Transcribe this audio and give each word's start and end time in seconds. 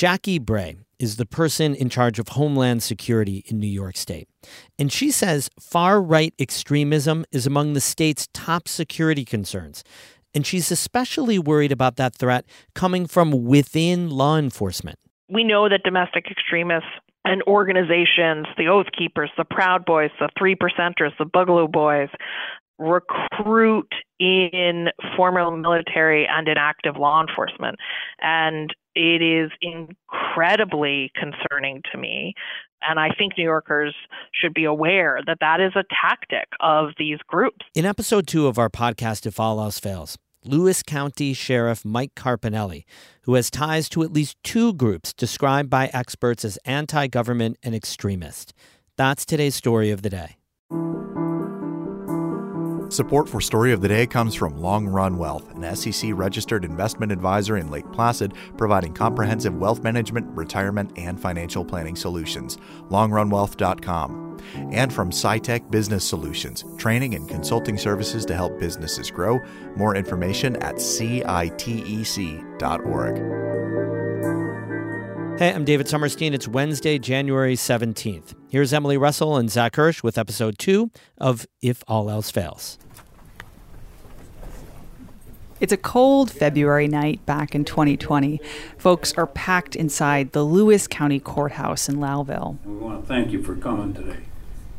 Jackie 0.00 0.38
Bray 0.38 0.78
is 0.98 1.16
the 1.16 1.26
person 1.26 1.74
in 1.74 1.90
charge 1.90 2.18
of 2.18 2.28
Homeland 2.28 2.82
Security 2.82 3.44
in 3.48 3.60
New 3.60 3.66
York 3.66 3.98
State. 3.98 4.30
And 4.78 4.90
she 4.90 5.10
says 5.10 5.50
far 5.60 6.00
right 6.00 6.32
extremism 6.38 7.26
is 7.32 7.46
among 7.46 7.74
the 7.74 7.82
state's 7.82 8.26
top 8.32 8.66
security 8.66 9.26
concerns. 9.26 9.84
And 10.32 10.46
she's 10.46 10.70
especially 10.70 11.38
worried 11.38 11.70
about 11.70 11.96
that 11.96 12.14
threat 12.14 12.46
coming 12.74 13.06
from 13.06 13.44
within 13.44 14.08
law 14.08 14.38
enforcement. 14.38 14.98
We 15.28 15.44
know 15.44 15.68
that 15.68 15.82
domestic 15.84 16.30
extremists 16.30 16.88
and 17.26 17.42
organizations, 17.42 18.46
the 18.56 18.68
Oath 18.68 18.86
Keepers, 18.96 19.30
the 19.36 19.44
Proud 19.44 19.84
Boys, 19.84 20.08
the 20.18 20.30
Three 20.38 20.56
Percenters, 20.56 21.10
the 21.18 21.26
Boogaloo 21.26 21.70
Boys, 21.70 22.08
recruit 22.80 23.92
in 24.18 24.88
former 25.16 25.50
military 25.50 26.26
and 26.26 26.48
in 26.48 26.56
active 26.56 26.96
law 26.96 27.20
enforcement. 27.20 27.76
And 28.20 28.74
it 28.94 29.22
is 29.22 29.50
incredibly 29.60 31.12
concerning 31.14 31.82
to 31.92 31.98
me. 31.98 32.34
And 32.82 32.98
I 32.98 33.10
think 33.16 33.34
New 33.36 33.44
Yorkers 33.44 33.94
should 34.32 34.54
be 34.54 34.64
aware 34.64 35.20
that 35.26 35.38
that 35.40 35.60
is 35.60 35.72
a 35.76 35.84
tactic 36.02 36.48
of 36.60 36.90
these 36.98 37.18
groups. 37.28 37.66
In 37.74 37.84
episode 37.84 38.26
two 38.26 38.46
of 38.46 38.58
our 38.58 38.70
podcast, 38.70 39.26
If 39.26 39.38
All 39.38 39.60
Else 39.60 39.78
Fails, 39.78 40.16
Lewis 40.44 40.82
County 40.82 41.34
Sheriff 41.34 41.84
Mike 41.84 42.14
Carpinelli, 42.14 42.84
who 43.22 43.34
has 43.34 43.50
ties 43.50 43.90
to 43.90 44.02
at 44.02 44.14
least 44.14 44.38
two 44.42 44.72
groups 44.72 45.12
described 45.12 45.68
by 45.68 45.90
experts 45.92 46.44
as 46.46 46.58
anti 46.64 47.06
government 47.06 47.58
and 47.62 47.74
extremist. 47.74 48.54
That's 48.96 49.26
today's 49.26 49.54
story 49.54 49.90
of 49.90 50.00
the 50.00 50.10
day. 50.10 50.39
Support 52.90 53.28
for 53.28 53.40
Story 53.40 53.72
of 53.72 53.80
the 53.82 53.86
Day 53.86 54.04
comes 54.04 54.34
from 54.34 54.60
Long 54.60 54.88
Run 54.88 55.16
Wealth, 55.16 55.48
an 55.54 55.76
SEC 55.76 56.10
registered 56.12 56.64
investment 56.64 57.12
advisor 57.12 57.56
in 57.56 57.70
Lake 57.70 57.84
Placid, 57.92 58.34
providing 58.56 58.92
comprehensive 58.92 59.54
wealth 59.54 59.84
management, 59.84 60.26
retirement, 60.36 60.90
and 60.96 61.20
financial 61.20 61.64
planning 61.64 61.94
solutions. 61.94 62.58
LongRunWealth.com. 62.90 64.40
And 64.72 64.92
from 64.92 65.12
CITEC 65.12 65.70
Business 65.70 66.04
Solutions, 66.04 66.64
training 66.78 67.14
and 67.14 67.28
consulting 67.28 67.78
services 67.78 68.26
to 68.26 68.34
help 68.34 68.58
businesses 68.58 69.08
grow. 69.08 69.38
More 69.76 69.94
information 69.94 70.56
at 70.56 70.74
CITEC.org. 70.74 71.20
Hey, 75.38 75.54
I'm 75.54 75.64
David 75.64 75.86
Sommerstein. 75.86 76.32
It's 76.32 76.48
Wednesday, 76.48 76.98
January 76.98 77.54
17th. 77.54 78.34
Here's 78.50 78.72
Emily 78.72 78.96
Russell 78.96 79.36
and 79.36 79.48
Zach 79.48 79.76
Hirsch 79.76 80.02
with 80.02 80.18
episode 80.18 80.58
two 80.58 80.90
of 81.18 81.46
If 81.62 81.84
All 81.86 82.10
Else 82.10 82.32
Fails. 82.32 82.78
It's 85.60 85.72
a 85.72 85.76
cold 85.76 86.32
February 86.32 86.88
night 86.88 87.24
back 87.26 87.54
in 87.54 87.64
2020. 87.64 88.40
Folks 88.76 89.12
are 89.12 89.28
packed 89.28 89.76
inside 89.76 90.32
the 90.32 90.42
Lewis 90.42 90.88
County 90.88 91.20
Courthouse 91.20 91.88
in 91.88 91.98
Lowville. 91.98 92.58
We 92.64 92.74
want 92.74 93.02
to 93.02 93.06
thank 93.06 93.30
you 93.30 93.40
for 93.40 93.54
coming 93.54 93.94
today. 93.94 94.24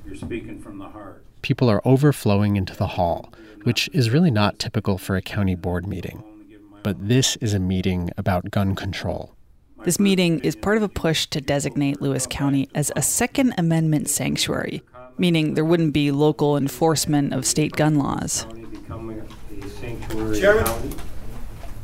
You're 0.05 0.15
speaking 0.15 0.61
from 0.61 0.77
the 0.77 0.89
heart. 0.89 1.23
People 1.41 1.69
are 1.69 1.81
overflowing 1.85 2.57
into 2.57 2.75
the 2.75 2.87
hall, 2.87 3.31
which 3.63 3.89
is 3.93 4.09
really 4.09 4.31
not 4.31 4.59
typical 4.59 4.97
for 4.97 5.15
a 5.15 5.21
county 5.21 5.55
board 5.55 5.87
meeting. 5.87 6.21
But 6.83 7.07
this 7.07 7.37
is 7.37 7.53
a 7.53 7.59
meeting 7.59 8.09
about 8.17 8.51
gun 8.51 8.75
control. 8.75 9.33
This 9.83 9.99
meeting 9.99 10.39
is 10.41 10.55
part 10.55 10.77
of 10.77 10.83
a 10.83 10.89
push 10.89 11.25
to 11.27 11.41
designate 11.41 12.01
Lewis 12.01 12.27
County 12.29 12.69
as 12.75 12.91
a 12.95 13.01
Second 13.01 13.55
Amendment 13.57 14.09
sanctuary, 14.09 14.83
meaning 15.17 15.55
there 15.55 15.65
wouldn't 15.65 15.91
be 15.91 16.11
local 16.11 16.55
enforcement 16.55 17.33
of 17.33 17.47
state 17.47 17.71
gun 17.73 17.95
laws. 17.95 18.45
Chairman? 20.39 20.95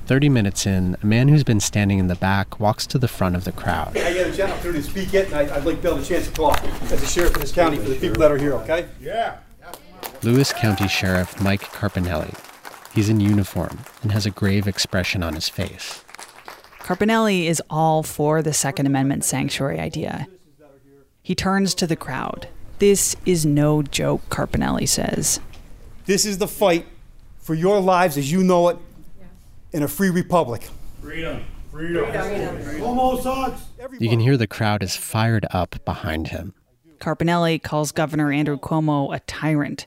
30 0.06 0.30
minutes 0.30 0.68
in, 0.68 0.96
a 1.02 1.06
man 1.06 1.28
who's 1.28 1.44
been 1.44 1.60
standing 1.60 1.98
in 1.98 2.08
the 2.08 2.16
back 2.16 2.60
walks 2.60 2.86
to 2.88 3.00
the 3.00 3.08
front 3.08 3.36
of 3.36 3.46
the 3.46 3.52
crowd. 3.52 3.98
I 3.98 4.14
get 4.14 4.40
an 4.40 4.52
opportunity 4.52 4.84
to 4.84 4.90
speak 4.90 5.14
it, 5.16 5.32
and 5.32 5.36
I, 5.36 5.58
would 5.58 5.66
like 5.66 5.76
to 5.78 5.82
build 5.82 6.00
a 6.00 6.06
chance 6.06 6.28
to 6.28 6.34
talk 6.34 6.64
as 6.64 6.92
a 6.92 7.08
sheriff 7.08 7.36
of 7.36 7.42
this 7.42 7.52
county 7.52 7.78
for 7.78 7.90
the 7.90 8.00
people 8.00 8.20
that 8.20 8.32
are 8.32 8.38
here, 8.38 8.54
okay? 8.54 8.88
Yeah. 9.02 9.38
Lewis 10.22 10.54
County 10.54 10.88
Sheriff 10.88 11.42
Mike 11.42 11.64
Carpinelli. 11.64 12.38
He's 12.94 13.10
in 13.10 13.20
uniform 13.20 13.80
and 14.02 14.12
has 14.12 14.26
a 14.26 14.32
grave 14.32 14.68
expression 14.68 15.24
on 15.24 15.34
his 15.34 15.50
face. 15.50 16.04
Carpinelli 16.88 17.48
is 17.48 17.62
all 17.70 18.02
for 18.02 18.42
the 18.42 18.54
Second 18.54 18.86
Amendment 18.86 19.26
sanctuary 19.26 19.78
idea. 19.78 20.26
He 21.22 21.36
turns 21.36 21.76
to 21.76 21.86
the 21.86 21.98
crowd. 21.98 22.48
This 22.80 23.14
is 23.26 23.46
no 23.46 23.82
joke, 23.82 24.22
Carpinelli 24.30 24.88
says. 24.88 25.42
This 26.06 26.26
is 26.26 26.38
the 26.38 26.48
fight 26.48 26.86
for 27.40 27.56
your 27.56 27.82
lives 27.82 28.18
as 28.18 28.32
you 28.32 28.42
know 28.42 28.70
it 28.70 28.78
in 29.74 29.84
a 29.84 29.90
free 29.90 30.10
republic. 30.10 30.70
Freedom. 31.02 31.44
Freedom. 31.72 32.06
Freedom. 32.64 33.54
You 34.00 34.08
can 34.08 34.22
hear 34.22 34.38
the 34.38 34.48
crowd 34.48 34.82
is 34.82 34.96
fired 34.96 35.46
up 35.52 35.84
behind 35.84 36.30
him. 36.30 36.54
Carpinelli 37.00 37.62
calls 37.62 37.92
Governor 37.92 38.32
Andrew 38.32 38.58
Cuomo 38.58 39.14
a 39.14 39.20
tyrant, 39.20 39.86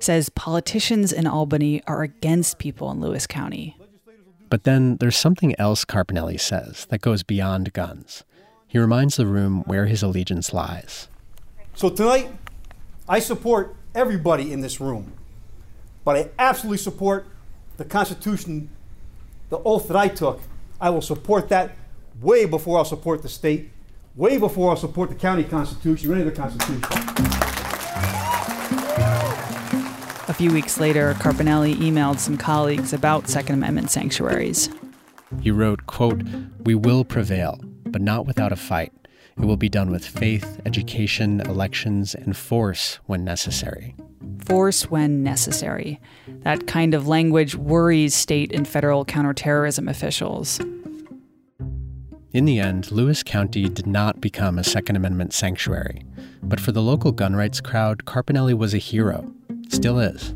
says 0.00 0.28
politicians 0.28 1.14
in 1.14 1.26
Albany 1.26 1.82
are 1.86 2.02
against 2.02 2.58
people 2.58 2.90
in 2.90 3.00
Lewis 3.00 3.26
County. 3.26 3.74
But 4.52 4.64
then 4.64 4.98
there's 4.98 5.16
something 5.16 5.58
else 5.58 5.82
Carpinelli 5.86 6.38
says 6.38 6.84
that 6.90 7.00
goes 7.00 7.22
beyond 7.22 7.72
guns. 7.72 8.22
He 8.68 8.78
reminds 8.78 9.16
the 9.16 9.26
room 9.26 9.62
where 9.62 9.86
his 9.86 10.02
allegiance 10.02 10.52
lies. 10.52 11.08
So 11.74 11.88
tonight, 11.88 12.30
I 13.08 13.18
support 13.18 13.74
everybody 13.94 14.52
in 14.52 14.60
this 14.60 14.78
room. 14.78 15.14
But 16.04 16.16
I 16.16 16.30
absolutely 16.38 16.76
support 16.76 17.28
the 17.78 17.86
Constitution, 17.86 18.68
the 19.48 19.56
oath 19.60 19.88
that 19.88 19.96
I 19.96 20.08
took. 20.08 20.42
I 20.78 20.90
will 20.90 21.00
support 21.00 21.48
that 21.48 21.74
way 22.20 22.44
before 22.44 22.76
I'll 22.76 22.84
support 22.84 23.22
the 23.22 23.30
state, 23.30 23.70
way 24.16 24.36
before 24.36 24.68
I'll 24.68 24.76
support 24.76 25.08
the 25.08 25.14
county 25.14 25.44
constitution 25.44 26.10
or 26.10 26.14
any 26.14 26.20
other 26.24 26.30
constitution. 26.30 27.31
Few 30.42 30.52
weeks 30.52 30.80
later, 30.80 31.14
Carpinelli 31.20 31.76
emailed 31.76 32.18
some 32.18 32.36
colleagues 32.36 32.92
about 32.92 33.28
Second 33.28 33.54
Amendment 33.54 33.92
sanctuaries. 33.92 34.68
He 35.40 35.52
wrote, 35.52 35.86
quote, 35.86 36.20
We 36.64 36.74
will 36.74 37.04
prevail, 37.04 37.60
but 37.86 38.02
not 38.02 38.26
without 38.26 38.50
a 38.50 38.56
fight. 38.56 38.92
It 39.38 39.44
will 39.44 39.56
be 39.56 39.68
done 39.68 39.92
with 39.92 40.04
faith, 40.04 40.60
education, 40.66 41.42
elections, 41.42 42.16
and 42.16 42.36
force 42.36 42.98
when 43.06 43.22
necessary 43.22 43.94
force 44.44 44.90
when 44.90 45.22
necessary. 45.22 46.00
That 46.40 46.66
kind 46.66 46.94
of 46.94 47.06
language 47.06 47.54
worries 47.54 48.12
state 48.12 48.52
and 48.52 48.66
federal 48.66 49.04
counterterrorism 49.04 49.88
officials. 49.88 50.58
In 52.32 52.46
the 52.46 52.58
end, 52.58 52.90
Lewis 52.90 53.22
County 53.22 53.68
did 53.68 53.86
not 53.86 54.20
become 54.20 54.58
a 54.58 54.64
Second 54.64 54.96
Amendment 54.96 55.34
sanctuary. 55.34 56.02
But 56.42 56.60
for 56.60 56.72
the 56.72 56.82
local 56.82 57.12
gun 57.12 57.36
rights 57.36 57.60
crowd, 57.60 58.04
Carpinelli 58.04 58.54
was 58.54 58.74
a 58.74 58.78
hero. 58.78 59.32
Still 59.72 59.98
is. 59.98 60.34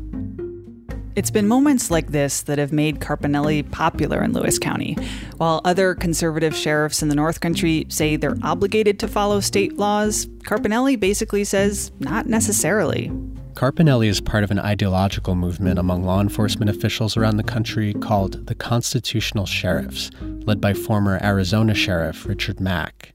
It's 1.15 1.31
been 1.31 1.47
moments 1.47 1.89
like 1.89 2.07
this 2.11 2.41
that 2.43 2.57
have 2.57 2.71
made 2.71 2.99
Carpinelli 2.99 3.71
popular 3.71 4.23
in 4.23 4.33
Lewis 4.33 4.59
County. 4.59 4.95
While 5.37 5.61
other 5.63 5.95
conservative 5.95 6.55
sheriffs 6.55 7.01
in 7.01 7.09
the 7.09 7.15
North 7.15 7.39
Country 7.39 7.85
say 7.89 8.15
they're 8.15 8.37
obligated 8.43 8.99
to 8.99 9.07
follow 9.07 9.39
state 9.39 9.77
laws, 9.77 10.25
Carpinelli 10.47 10.99
basically 10.99 11.43
says 11.43 11.91
not 11.99 12.25
necessarily. 12.25 13.11
Carpinelli 13.53 14.07
is 14.07 14.21
part 14.21 14.43
of 14.43 14.51
an 14.51 14.59
ideological 14.59 15.33
movement 15.33 15.79
among 15.79 16.03
law 16.03 16.19
enforcement 16.19 16.69
officials 16.69 17.15
around 17.15 17.37
the 17.37 17.43
country 17.43 17.93
called 17.93 18.45
the 18.47 18.55
Constitutional 18.55 19.45
Sheriffs, 19.45 20.11
led 20.21 20.59
by 20.59 20.73
former 20.73 21.19
Arizona 21.23 21.73
Sheriff 21.73 22.27
Richard 22.27 22.59
Mack. 22.59 23.13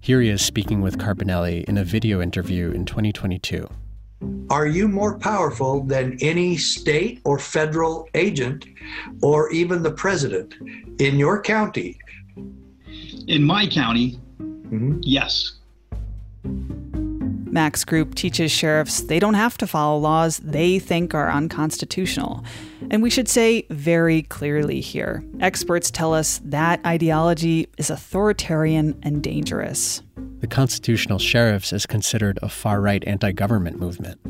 Here 0.00 0.20
he 0.20 0.28
is 0.28 0.42
speaking 0.42 0.82
with 0.82 0.98
Carpinelli 0.98 1.64
in 1.64 1.78
a 1.78 1.84
video 1.84 2.20
interview 2.20 2.70
in 2.70 2.84
2022. 2.84 3.68
Are 4.50 4.66
you 4.66 4.88
more 4.88 5.18
powerful 5.18 5.82
than 5.82 6.18
any 6.20 6.56
state 6.56 7.20
or 7.24 7.38
federal 7.38 8.08
agent 8.14 8.66
or 9.22 9.50
even 9.50 9.82
the 9.82 9.90
president 9.90 10.54
in 11.00 11.18
your 11.18 11.40
county? 11.42 11.98
In 13.26 13.42
my 13.42 13.66
county, 13.66 14.20
mm-hmm. 14.38 15.00
yes. 15.02 15.52
Mack's 17.54 17.84
group 17.84 18.16
teaches 18.16 18.50
sheriffs 18.50 19.02
they 19.02 19.20
don't 19.20 19.34
have 19.34 19.56
to 19.58 19.66
follow 19.66 19.96
laws 19.96 20.38
they 20.38 20.80
think 20.80 21.14
are 21.14 21.30
unconstitutional. 21.30 22.44
And 22.90 23.00
we 23.00 23.10
should 23.10 23.28
say 23.28 23.66
very 23.70 24.22
clearly 24.22 24.80
here 24.80 25.24
experts 25.40 25.90
tell 25.90 26.12
us 26.12 26.40
that 26.44 26.84
ideology 26.84 27.68
is 27.78 27.90
authoritarian 27.90 28.98
and 29.04 29.22
dangerous. 29.22 30.02
The 30.44 30.48
constitutional 30.48 31.18
sheriffs 31.18 31.72
is 31.72 31.86
considered 31.86 32.38
a 32.42 32.50
far 32.50 32.82
right 32.82 33.02
anti 33.06 33.32
government 33.32 33.78
movement. 33.78 34.20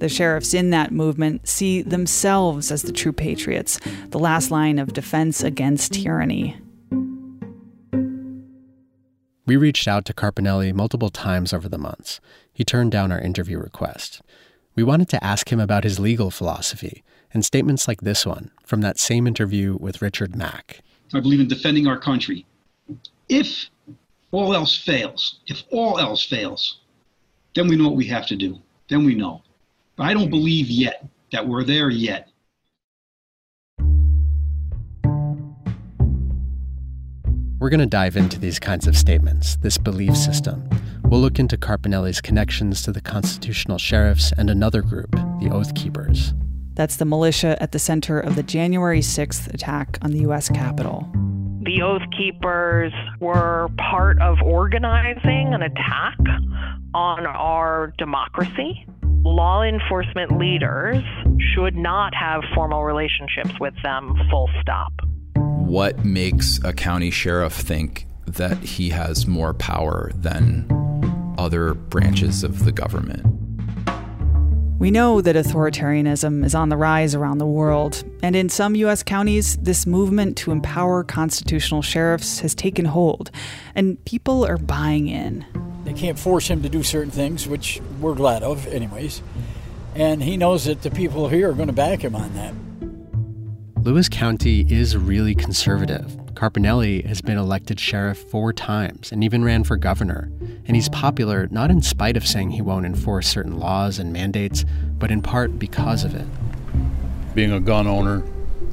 The 0.00 0.08
sheriffs 0.08 0.54
in 0.54 0.70
that 0.70 0.92
movement 0.92 1.46
see 1.46 1.82
themselves 1.82 2.72
as 2.72 2.80
the 2.80 2.90
true 2.92 3.12
patriots, 3.12 3.78
the 4.08 4.18
last 4.18 4.50
line 4.50 4.78
of 4.78 4.94
defense 4.94 5.42
against 5.42 5.92
tyranny. 5.92 6.56
We 9.44 9.58
reached 9.58 9.86
out 9.86 10.06
to 10.06 10.14
Carpinelli 10.14 10.72
multiple 10.72 11.10
times 11.10 11.52
over 11.52 11.68
the 11.68 11.76
months. 11.76 12.18
He 12.50 12.64
turned 12.64 12.90
down 12.90 13.12
our 13.12 13.20
interview 13.20 13.58
request. 13.58 14.22
We 14.74 14.82
wanted 14.82 15.10
to 15.10 15.22
ask 15.22 15.52
him 15.52 15.60
about 15.60 15.84
his 15.84 16.00
legal 16.00 16.30
philosophy 16.30 17.04
and 17.34 17.44
statements 17.44 17.86
like 17.86 18.00
this 18.00 18.24
one 18.24 18.52
from 18.64 18.80
that 18.80 18.98
same 18.98 19.26
interview 19.26 19.76
with 19.78 20.00
Richard 20.00 20.34
Mack. 20.34 20.80
I 21.12 21.20
believe 21.20 21.40
in 21.40 21.48
defending 21.48 21.86
our 21.86 21.98
country. 21.98 22.46
If 23.28 23.68
all 24.32 24.54
else 24.54 24.76
fails, 24.76 25.40
if 25.46 25.62
all 25.70 25.98
else 25.98 26.24
fails, 26.24 26.80
then 27.54 27.68
we 27.68 27.76
know 27.76 27.84
what 27.84 27.96
we 27.96 28.06
have 28.06 28.26
to 28.26 28.36
do. 28.36 28.58
Then 28.88 29.04
we 29.04 29.14
know. 29.14 29.42
But 29.96 30.04
I 30.04 30.14
don't 30.14 30.30
believe 30.30 30.68
yet 30.68 31.06
that 31.32 31.46
we're 31.46 31.64
there 31.64 31.90
yet. 31.90 32.28
We're 37.58 37.70
going 37.70 37.80
to 37.80 37.86
dive 37.86 38.16
into 38.16 38.40
these 38.40 38.58
kinds 38.58 38.88
of 38.88 38.96
statements, 38.96 39.56
this 39.56 39.78
belief 39.78 40.16
system. 40.16 40.68
We'll 41.04 41.20
look 41.20 41.38
into 41.38 41.56
Carpinelli's 41.56 42.20
connections 42.20 42.82
to 42.82 42.92
the 42.92 43.00
constitutional 43.00 43.78
sheriffs 43.78 44.32
and 44.36 44.50
another 44.50 44.82
group, 44.82 45.12
the 45.12 45.50
Oath 45.52 45.74
Keepers. 45.74 46.34
That's 46.74 46.96
the 46.96 47.04
militia 47.04 47.62
at 47.62 47.72
the 47.72 47.78
center 47.78 48.18
of 48.18 48.34
the 48.34 48.42
January 48.42 49.00
6th 49.00 49.52
attack 49.52 49.98
on 50.02 50.10
the 50.10 50.20
U.S. 50.20 50.48
Capitol. 50.48 51.06
The 51.64 51.82
Oath 51.82 52.02
Keepers 52.16 52.92
were 53.20 53.68
part 53.78 54.20
of 54.20 54.38
organizing 54.42 55.54
an 55.54 55.62
attack 55.62 56.18
on 56.94 57.26
our 57.26 57.92
democracy. 57.98 58.86
Law 59.24 59.62
enforcement 59.62 60.38
leaders 60.38 61.02
should 61.54 61.76
not 61.76 62.14
have 62.14 62.42
formal 62.54 62.82
relationships 62.82 63.52
with 63.60 63.74
them, 63.82 64.18
full 64.30 64.50
stop 64.60 64.92
what 65.72 66.04
makes 66.04 66.60
a 66.64 66.72
county 66.74 67.10
sheriff 67.10 67.54
think 67.54 68.06
that 68.26 68.58
he 68.58 68.90
has 68.90 69.26
more 69.26 69.54
power 69.54 70.10
than 70.14 70.66
other 71.38 71.72
branches 71.72 72.44
of 72.44 72.66
the 72.66 72.72
government? 72.72 73.31
We 74.82 74.90
know 74.90 75.20
that 75.20 75.36
authoritarianism 75.36 76.44
is 76.44 76.56
on 76.56 76.68
the 76.68 76.76
rise 76.76 77.14
around 77.14 77.38
the 77.38 77.46
world, 77.46 78.02
and 78.20 78.34
in 78.34 78.48
some 78.48 78.74
U.S. 78.74 79.04
counties, 79.04 79.56
this 79.58 79.86
movement 79.86 80.36
to 80.38 80.50
empower 80.50 81.04
constitutional 81.04 81.82
sheriffs 81.82 82.40
has 82.40 82.52
taken 82.52 82.86
hold, 82.86 83.30
and 83.76 84.04
people 84.04 84.44
are 84.44 84.58
buying 84.58 85.06
in. 85.06 85.46
They 85.84 85.92
can't 85.92 86.18
force 86.18 86.48
him 86.48 86.62
to 86.64 86.68
do 86.68 86.82
certain 86.82 87.12
things, 87.12 87.46
which 87.46 87.80
we're 88.00 88.16
glad 88.16 88.42
of, 88.42 88.66
anyways. 88.66 89.22
And 89.94 90.20
he 90.20 90.36
knows 90.36 90.64
that 90.64 90.82
the 90.82 90.90
people 90.90 91.28
here 91.28 91.50
are 91.50 91.54
going 91.54 91.68
to 91.68 91.72
back 91.72 92.02
him 92.02 92.16
on 92.16 92.34
that. 92.34 92.52
Lewis 93.84 94.08
County 94.08 94.66
is 94.68 94.96
really 94.96 95.36
conservative. 95.36 96.10
Carpinelli 96.34 97.06
has 97.06 97.22
been 97.22 97.38
elected 97.38 97.78
sheriff 97.78 98.18
four 98.18 98.52
times 98.52 99.12
and 99.12 99.22
even 99.22 99.44
ran 99.44 99.62
for 99.62 99.76
governor. 99.76 100.28
And 100.66 100.76
he's 100.76 100.88
popular 100.88 101.48
not 101.50 101.70
in 101.70 101.82
spite 101.82 102.16
of 102.16 102.26
saying 102.26 102.50
he 102.50 102.62
won't 102.62 102.86
enforce 102.86 103.28
certain 103.28 103.58
laws 103.58 103.98
and 103.98 104.12
mandates, 104.12 104.64
but 104.98 105.10
in 105.10 105.20
part 105.20 105.58
because 105.58 106.04
of 106.04 106.14
it. 106.14 106.26
Being 107.34 107.52
a 107.52 107.60
gun 107.60 107.86
owner, 107.86 108.22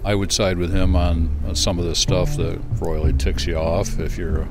I 0.06 0.16
would 0.16 0.32
side 0.32 0.58
with 0.58 0.74
him 0.74 0.96
on 0.96 1.56
some 1.56 1.80
of 1.80 1.86
the 1.86 1.96
stuff 1.96 2.36
that 2.38 2.60
royally 2.80 3.14
ticks 3.14 3.46
you 3.46 3.56
off 3.56 4.00
if 4.00 4.18
you're 4.18 4.48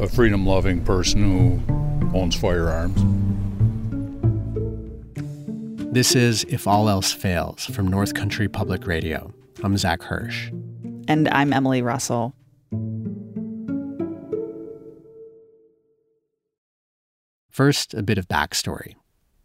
a 0.00 0.08
freedom 0.08 0.46
loving 0.46 0.84
person 0.84 1.22
who 1.22 2.18
owns 2.18 2.34
firearms. 2.34 3.02
This 5.92 6.14
is 6.14 6.44
If 6.48 6.66
All 6.66 6.88
Else 6.88 7.12
Fails 7.12 7.64
from 7.66 7.88
North 7.88 8.14
Country 8.14 8.48
Public 8.48 8.86
Radio. 8.86 9.32
I'm 9.62 9.76
Zach 9.76 10.02
Hirsch. 10.02 10.50
And 11.08 11.28
I'm 11.28 11.52
Emily 11.52 11.80
Russell. 11.82 12.34
First, 17.56 17.94
a 17.94 18.02
bit 18.02 18.18
of 18.18 18.28
backstory. 18.28 18.96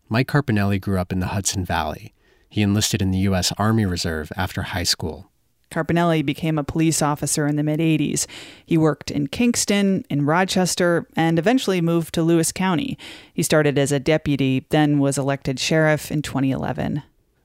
Mike 0.09 0.27
Carpinelli 0.27 0.81
grew 0.81 0.99
up 0.99 1.13
in 1.13 1.21
the 1.21 1.27
Hudson 1.27 1.63
Valley. 1.63 2.13
He 2.49 2.61
enlisted 2.61 3.01
in 3.01 3.11
the 3.11 3.19
U.S. 3.19 3.53
Army 3.57 3.85
Reserve 3.85 4.33
after 4.35 4.63
high 4.63 4.83
school. 4.83 5.31
Carpinelli 5.71 6.21
became 6.21 6.57
a 6.57 6.63
police 6.65 7.01
officer 7.01 7.47
in 7.47 7.55
the 7.55 7.63
mid 7.63 7.79
80s. 7.79 8.27
He 8.65 8.77
worked 8.77 9.11
in 9.11 9.27
Kingston, 9.27 10.03
in 10.09 10.25
Rochester, 10.25 11.07
and 11.15 11.39
eventually 11.39 11.79
moved 11.79 12.13
to 12.15 12.21
Lewis 12.21 12.51
County. 12.51 12.97
He 13.33 13.43
started 13.43 13.77
as 13.77 13.93
a 13.93 13.99
deputy, 14.01 14.65
then 14.71 14.99
was 14.99 15.17
elected 15.17 15.57
sheriff 15.57 16.11
in 16.11 16.21
2011. 16.21 17.03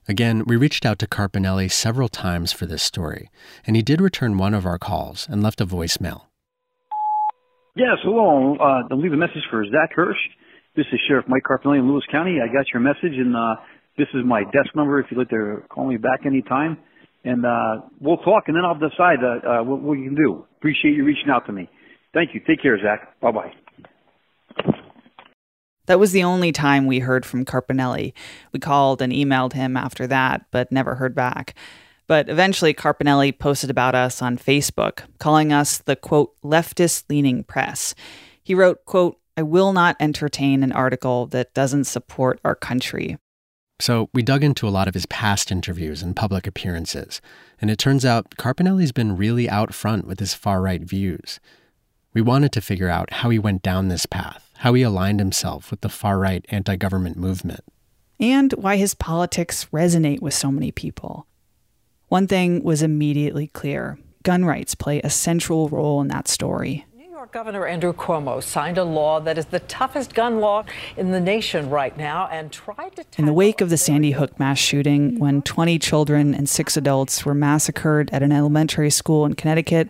Again, 0.09 0.43
we 0.45 0.57
reached 0.57 0.85
out 0.85 0.99
to 0.99 1.07
Carpinelli 1.07 1.71
several 1.71 2.09
times 2.09 2.51
for 2.51 2.65
this 2.65 2.83
story, 2.83 3.29
and 3.65 3.77
he 3.77 3.81
did 3.81 4.01
return 4.01 4.37
one 4.37 4.53
of 4.53 4.65
our 4.65 4.77
calls 4.77 5.29
and 5.29 5.41
left 5.41 5.61
a 5.61 5.65
voicemail. 5.65 6.23
Yes, 7.77 7.99
hello. 8.03 8.57
Uh, 8.59 8.81
I'll 8.91 8.99
leave 8.99 9.13
a 9.13 9.17
message 9.17 9.43
for 9.49 9.63
Zach 9.63 9.93
Hirsch. 9.93 10.17
This 10.77 10.85
is 10.93 10.99
Sheriff 11.09 11.25
Mike 11.27 11.43
Carpinelli 11.43 11.79
in 11.79 11.89
Lewis 11.89 12.05
County. 12.09 12.37
I 12.41 12.47
got 12.47 12.67
your 12.71 12.79
message, 12.81 13.17
and 13.17 13.35
uh, 13.35 13.55
this 13.97 14.07
is 14.13 14.21
my 14.23 14.43
desk 14.43 14.73
number 14.75 15.01
if 15.01 15.07
you'd 15.11 15.17
like 15.17 15.29
to 15.31 15.63
call 15.69 15.87
me 15.87 15.97
back 15.97 16.25
anytime 16.25 16.77
and 17.27 17.45
uh, 17.45 17.81
we'll 17.99 18.17
talk, 18.17 18.43
and 18.47 18.55
then 18.55 18.63
I'll 18.63 18.75
decide 18.75 19.19
uh, 19.21 19.47
uh, 19.47 19.63
what, 19.63 19.93
you 19.95 20.05
can 20.05 20.15
do. 20.15 20.45
Appreciate 20.57 20.95
you 20.95 21.03
reaching 21.03 21.29
out 21.29 21.45
to 21.47 21.51
me. 21.51 21.69
Thank 22.13 22.33
you. 22.33 22.41
Take 22.47 22.61
care, 22.61 22.77
Zach. 22.81 23.19
Bye 23.19 23.31
bye. 23.31 23.53
That 25.87 25.99
was 25.99 26.11
the 26.11 26.23
only 26.23 26.51
time 26.51 26.85
we 26.85 26.99
heard 26.99 27.25
from 27.25 27.45
Carpinelli. 27.45 28.13
We 28.51 28.59
called 28.59 29.01
and 29.01 29.13
emailed 29.13 29.53
him 29.53 29.77
after 29.77 30.07
that, 30.07 30.45
but 30.51 30.71
never 30.71 30.95
heard 30.95 31.15
back. 31.15 31.55
But 32.07 32.29
eventually, 32.29 32.73
Carpinelli 32.73 33.37
posted 33.37 33.69
about 33.69 33.93
us 33.93 34.21
on 34.21 34.37
Facebook, 34.37 35.01
calling 35.19 35.51
us 35.51 35.77
the 35.77 35.95
quote, 35.97 36.33
leftist 36.41 37.03
leaning 37.09 37.43
press. 37.43 37.93
He 38.41 38.55
wrote, 38.55 38.85
quote, 38.85 39.19
I 39.37 39.43
will 39.43 39.71
not 39.71 39.95
entertain 39.99 40.63
an 40.63 40.71
article 40.71 41.27
that 41.27 41.53
doesn't 41.53 41.83
support 41.83 42.39
our 42.43 42.55
country. 42.55 43.17
So 43.79 44.09
we 44.11 44.23
dug 44.23 44.43
into 44.43 44.67
a 44.67 44.73
lot 44.73 44.87
of 44.87 44.95
his 44.95 45.05
past 45.05 45.51
interviews 45.51 46.01
and 46.01 46.15
public 46.15 46.47
appearances, 46.47 47.21
and 47.61 47.69
it 47.69 47.77
turns 47.77 48.03
out 48.03 48.31
Carpinelli's 48.37 48.91
been 48.91 49.15
really 49.15 49.47
out 49.47 49.75
front 49.75 50.07
with 50.07 50.19
his 50.19 50.33
far 50.33 50.61
right 50.61 50.81
views. 50.81 51.39
We 52.15 52.21
wanted 52.21 52.51
to 52.53 52.61
figure 52.61 52.89
out 52.89 53.13
how 53.13 53.29
he 53.29 53.37
went 53.37 53.61
down 53.61 53.89
this 53.89 54.07
path, 54.07 54.49
how 54.57 54.73
he 54.73 54.81
aligned 54.81 55.19
himself 55.19 55.69
with 55.69 55.81
the 55.81 55.89
far 55.89 56.17
right 56.17 56.43
anti 56.49 56.75
government 56.75 57.17
movement. 57.17 57.61
And 58.19 58.51
why 58.53 58.77
his 58.77 58.95
politics 58.95 59.67
resonate 59.71 60.21
with 60.21 60.33
so 60.33 60.51
many 60.51 60.71
people. 60.71 61.27
One 62.07 62.25
thing 62.25 62.63
was 62.63 62.81
immediately 62.81 63.45
clear 63.47 63.99
gun 64.23 64.43
rights 64.43 64.73
play 64.73 64.99
a 65.01 65.09
central 65.11 65.69
role 65.69 66.01
in 66.01 66.07
that 66.07 66.27
story. 66.27 66.85
York 67.27 67.33
Governor 67.33 67.67
Andrew 67.67 67.91
Cuomo 67.91 68.41
signed 68.41 68.77
a 68.77 68.85
law 68.85 69.19
that 69.19 69.37
is 69.37 69.47
the 69.47 69.59
toughest 69.59 70.13
gun 70.13 70.39
law 70.39 70.63
in 70.95 71.11
the 71.11 71.19
nation 71.19 71.69
right 71.69 71.97
now 71.97 72.29
and 72.31 72.49
tried 72.53 72.95
to. 72.95 73.03
In 73.17 73.25
the 73.25 73.33
wake 73.33 73.59
of 73.59 73.69
the 73.69 73.75
Sandy 73.75 74.11
Hook 74.11 74.39
mass 74.39 74.57
shooting, 74.57 75.19
when 75.19 75.41
20 75.41 75.77
children 75.77 76.33
and 76.33 76.47
six 76.47 76.77
adults 76.77 77.25
were 77.25 77.33
massacred 77.33 78.09
at 78.13 78.23
an 78.23 78.31
elementary 78.31 78.89
school 78.89 79.25
in 79.25 79.33
Connecticut, 79.33 79.89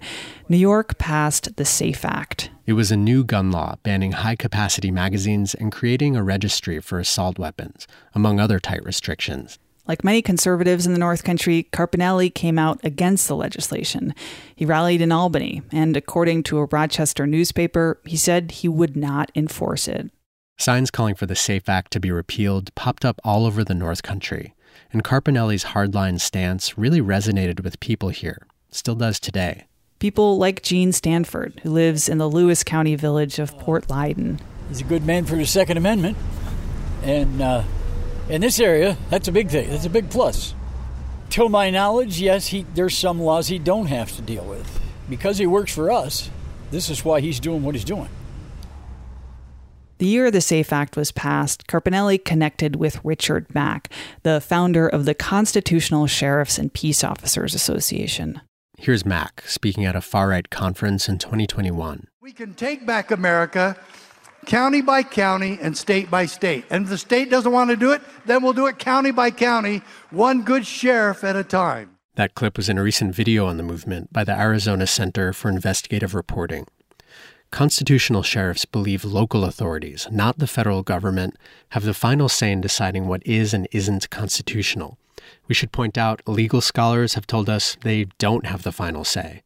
New 0.49 0.57
York 0.57 0.97
passed 0.97 1.55
the 1.57 1.65
SAFE 1.65 2.05
Act. 2.05 2.49
It 2.65 2.73
was 2.73 2.91
a 2.91 2.97
new 2.97 3.23
gun 3.23 3.51
law 3.51 3.75
banning 3.83 4.13
high 4.13 4.35
capacity 4.35 4.89
magazines 4.89 5.53
and 5.53 5.71
creating 5.71 6.15
a 6.15 6.23
registry 6.23 6.79
for 6.79 6.97
assault 6.97 7.37
weapons, 7.37 7.85
among 8.15 8.39
other 8.39 8.59
tight 8.59 8.83
restrictions. 8.83 9.59
Like 9.87 10.03
many 10.03 10.21
conservatives 10.21 10.85
in 10.85 10.91
the 10.91 10.99
North 10.99 11.23
Country, 11.23 11.67
Carpinelli 11.71 12.33
came 12.33 12.59
out 12.59 12.79
against 12.83 13.27
the 13.27 13.35
legislation. 13.35 14.13
He 14.55 14.65
rallied 14.65 15.01
in 15.01 15.13
Albany, 15.13 15.61
and 15.71 15.95
according 15.95 16.43
to 16.43 16.57
a 16.57 16.65
Rochester 16.65 17.25
newspaper, 17.25 18.01
he 18.05 18.17
said 18.17 18.51
he 18.51 18.67
would 18.67 18.97
not 18.97 19.31
enforce 19.33 19.87
it. 19.87 20.11
Signs 20.57 20.91
calling 20.91 21.15
for 21.15 21.25
the 21.25 21.35
SAFE 21.35 21.69
Act 21.69 21.91
to 21.93 21.99
be 21.99 22.11
repealed 22.11 22.73
popped 22.75 23.05
up 23.05 23.21
all 23.23 23.45
over 23.45 23.63
the 23.63 23.75
North 23.75 24.03
Country, 24.03 24.55
and 24.91 25.03
Carpinelli's 25.03 25.65
hardline 25.65 26.19
stance 26.19 26.77
really 26.77 26.99
resonated 26.99 27.63
with 27.63 27.79
people 27.79 28.09
here, 28.09 28.45
still 28.69 28.95
does 28.95 29.19
today. 29.19 29.67
People 29.99 30.37
like 30.37 30.63
Gene 30.63 30.91
Stanford, 30.91 31.61
who 31.63 31.71
lives 31.71 32.09
in 32.09 32.17
the 32.17 32.29
Lewis 32.29 32.63
County 32.63 32.95
village 32.95 33.39
of 33.39 33.57
Port 33.57 33.89
Leyden. 33.89 34.39
He's 34.67 34.81
a 34.81 34.83
good 34.83 35.05
man 35.05 35.25
for 35.25 35.35
the 35.35 35.45
Second 35.45 35.77
Amendment, 35.77 36.17
and 37.03 37.41
uh, 37.41 37.63
in 38.29 38.41
this 38.41 38.59
area, 38.59 38.97
that's 39.09 39.27
a 39.27 39.31
big 39.31 39.49
thing. 39.49 39.69
That's 39.69 39.85
a 39.85 39.89
big 39.89 40.09
plus. 40.09 40.53
To 41.31 41.49
my 41.49 41.69
knowledge, 41.69 42.19
yes, 42.19 42.47
he, 42.47 42.65
there's 42.73 42.97
some 42.97 43.19
laws 43.21 43.47
he 43.47 43.59
don't 43.59 43.87
have 43.87 44.15
to 44.15 44.21
deal 44.21 44.43
with. 44.43 44.79
Because 45.09 45.37
he 45.37 45.47
works 45.47 45.73
for 45.73 45.91
us, 45.91 46.29
this 46.71 46.89
is 46.89 47.05
why 47.05 47.21
he's 47.21 47.39
doing 47.39 47.63
what 47.63 47.75
he's 47.75 47.85
doing. 47.85 48.09
The 49.99 50.05
year 50.05 50.29
the 50.29 50.41
SAFE 50.41 50.71
Act 50.71 50.95
was 50.95 51.11
passed, 51.11 51.65
Carpinelli 51.67 52.23
connected 52.23 52.75
with 52.75 53.03
Richard 53.03 53.53
Mack, 53.55 53.91
the 54.21 54.39
founder 54.39 54.87
of 54.87 55.05
the 55.05 55.15
Constitutional 55.15 56.05
Sheriffs 56.05 56.59
and 56.59 56.71
Peace 56.71 57.03
Officers 57.03 57.55
Association. 57.55 58.41
Here's 58.77 59.07
Mack 59.07 59.41
speaking 59.47 59.85
at 59.85 59.95
a 59.95 60.01
far 60.01 60.27
right 60.29 60.47
conference 60.51 61.09
in 61.09 61.17
2021. 61.17 62.07
We 62.21 62.31
can 62.31 62.53
take 62.53 62.85
back 62.85 63.09
America 63.09 63.75
county 64.47 64.81
by 64.81 65.03
county 65.03 65.59
and 65.61 65.77
state 65.77 66.09
by 66.09 66.25
state. 66.25 66.65
And 66.69 66.85
if 66.85 66.89
the 66.89 66.97
state 66.97 67.29
doesn't 67.29 67.51
want 67.51 67.69
to 67.69 67.75
do 67.75 67.91
it, 67.91 68.01
then 68.25 68.41
we'll 68.41 68.53
do 68.53 68.65
it 68.65 68.79
county 68.79 69.11
by 69.11 69.29
county, 69.29 69.81
one 70.09 70.41
good 70.41 70.65
sheriff 70.65 71.23
at 71.23 71.35
a 71.35 71.43
time. 71.43 71.97
That 72.15 72.33
clip 72.33 72.57
was 72.57 72.69
in 72.69 72.79
a 72.79 72.83
recent 72.83 73.13
video 73.13 73.45
on 73.45 73.57
the 73.57 73.63
movement 73.63 74.11
by 74.11 74.23
the 74.23 74.31
Arizona 74.31 74.87
Center 74.87 75.33
for 75.33 75.49
Investigative 75.49 76.15
Reporting. 76.15 76.65
Constitutional 77.51 78.23
sheriffs 78.23 78.65
believe 78.65 79.05
local 79.05 79.45
authorities, 79.45 80.07
not 80.11 80.39
the 80.39 80.47
federal 80.47 80.81
government, 80.81 81.37
have 81.69 81.83
the 81.83 81.93
final 81.93 82.27
say 82.27 82.51
in 82.51 82.59
deciding 82.59 83.07
what 83.07 83.25
is 83.25 83.53
and 83.53 83.67
isn't 83.71 84.09
constitutional. 84.09 84.97
We 85.47 85.55
should 85.55 85.71
point 85.71 85.97
out 85.97 86.21
legal 86.25 86.61
scholars 86.61 87.13
have 87.13 87.27
told 87.27 87.49
us 87.49 87.77
they 87.81 88.05
don't 88.17 88.45
have 88.45 88.63
the 88.63 88.71
final 88.71 89.03
say. 89.03 89.43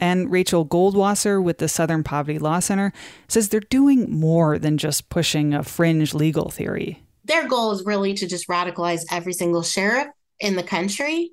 And 0.00 0.30
Rachel 0.30 0.64
Goldwasser 0.64 1.42
with 1.42 1.58
the 1.58 1.68
Southern 1.68 2.04
Poverty 2.04 2.38
Law 2.38 2.60
Center 2.60 2.92
says 3.26 3.48
they're 3.48 3.60
doing 3.60 4.10
more 4.10 4.58
than 4.58 4.78
just 4.78 5.08
pushing 5.08 5.54
a 5.54 5.62
fringe 5.62 6.14
legal 6.14 6.50
theory. 6.50 7.02
Their 7.24 7.48
goal 7.48 7.72
is 7.72 7.84
really 7.84 8.14
to 8.14 8.26
just 8.26 8.48
radicalize 8.48 9.02
every 9.10 9.32
single 9.32 9.62
sheriff 9.62 10.08
in 10.40 10.56
the 10.56 10.62
country 10.62 11.30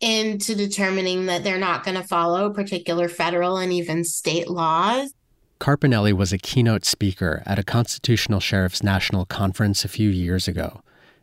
into 0.00 0.54
determining 0.54 1.26
that 1.26 1.44
they're 1.44 1.58
not 1.58 1.84
going 1.84 1.96
to 1.96 2.06
follow 2.06 2.50
particular 2.52 3.08
federal 3.08 3.56
and 3.56 3.72
even 3.72 4.04
state 4.04 4.48
laws. 4.48 5.12
Carpinelli 5.58 6.12
was 6.12 6.32
a 6.32 6.38
keynote 6.38 6.84
speaker 6.84 7.42
at 7.46 7.58
a 7.58 7.62
constitutional 7.62 8.40
sheriff's 8.40 8.82
national 8.82 9.24
conference 9.24 9.84
a 9.84 9.88
few 9.88 10.10
years 10.10 10.46
ago. 10.46 10.82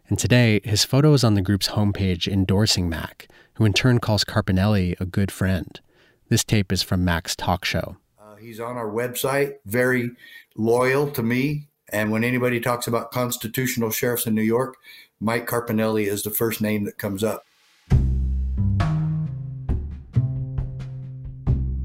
And 0.09 0.17
today, 0.17 0.59
his 0.63 0.83
photo 0.83 1.13
is 1.13 1.23
on 1.23 1.35
the 1.35 1.41
group's 1.41 1.69
homepage 1.69 2.27
endorsing 2.27 2.89
Mack, 2.89 3.27
who 3.55 3.65
in 3.65 3.73
turn 3.73 3.99
calls 3.99 4.23
Carpinelli 4.23 4.99
a 4.99 5.05
good 5.05 5.31
friend. 5.31 5.79
This 6.33 6.43
tape 6.43 6.71
is 6.71 6.81
from 6.81 7.05
Mack's 7.05 7.35
talk 7.35 7.63
show. 7.63 7.97
Uh, 8.19 8.37
he's 8.37 8.59
on 8.59 8.75
our 8.75 8.89
website, 8.89 9.57
very 9.67 10.09
loyal 10.57 11.11
to 11.11 11.21
me. 11.21 11.67
And 11.91 12.11
when 12.11 12.23
anybody 12.23 12.59
talks 12.59 12.87
about 12.87 13.11
constitutional 13.11 13.91
sheriffs 13.91 14.25
in 14.25 14.33
New 14.33 14.41
York, 14.41 14.77
Mike 15.21 15.45
Carpinelli 15.45 16.07
is 16.07 16.23
the 16.23 16.31
first 16.31 16.59
name 16.59 16.85
that 16.85 16.97
comes 16.97 17.23
up. 17.23 17.45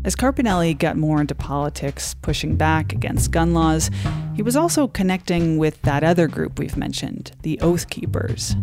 As 0.06 0.16
Carpinelli 0.16 0.78
got 0.78 0.96
more 0.96 1.20
into 1.20 1.34
politics, 1.34 2.14
pushing 2.22 2.56
back 2.56 2.94
against 2.94 3.30
gun 3.30 3.52
laws, 3.52 3.90
he 4.34 4.40
was 4.40 4.56
also 4.56 4.88
connecting 4.88 5.58
with 5.58 5.82
that 5.82 6.02
other 6.02 6.26
group 6.26 6.58
we've 6.58 6.78
mentioned, 6.78 7.32
the 7.42 7.60
Oath 7.60 7.90
Keepers. 7.90 8.56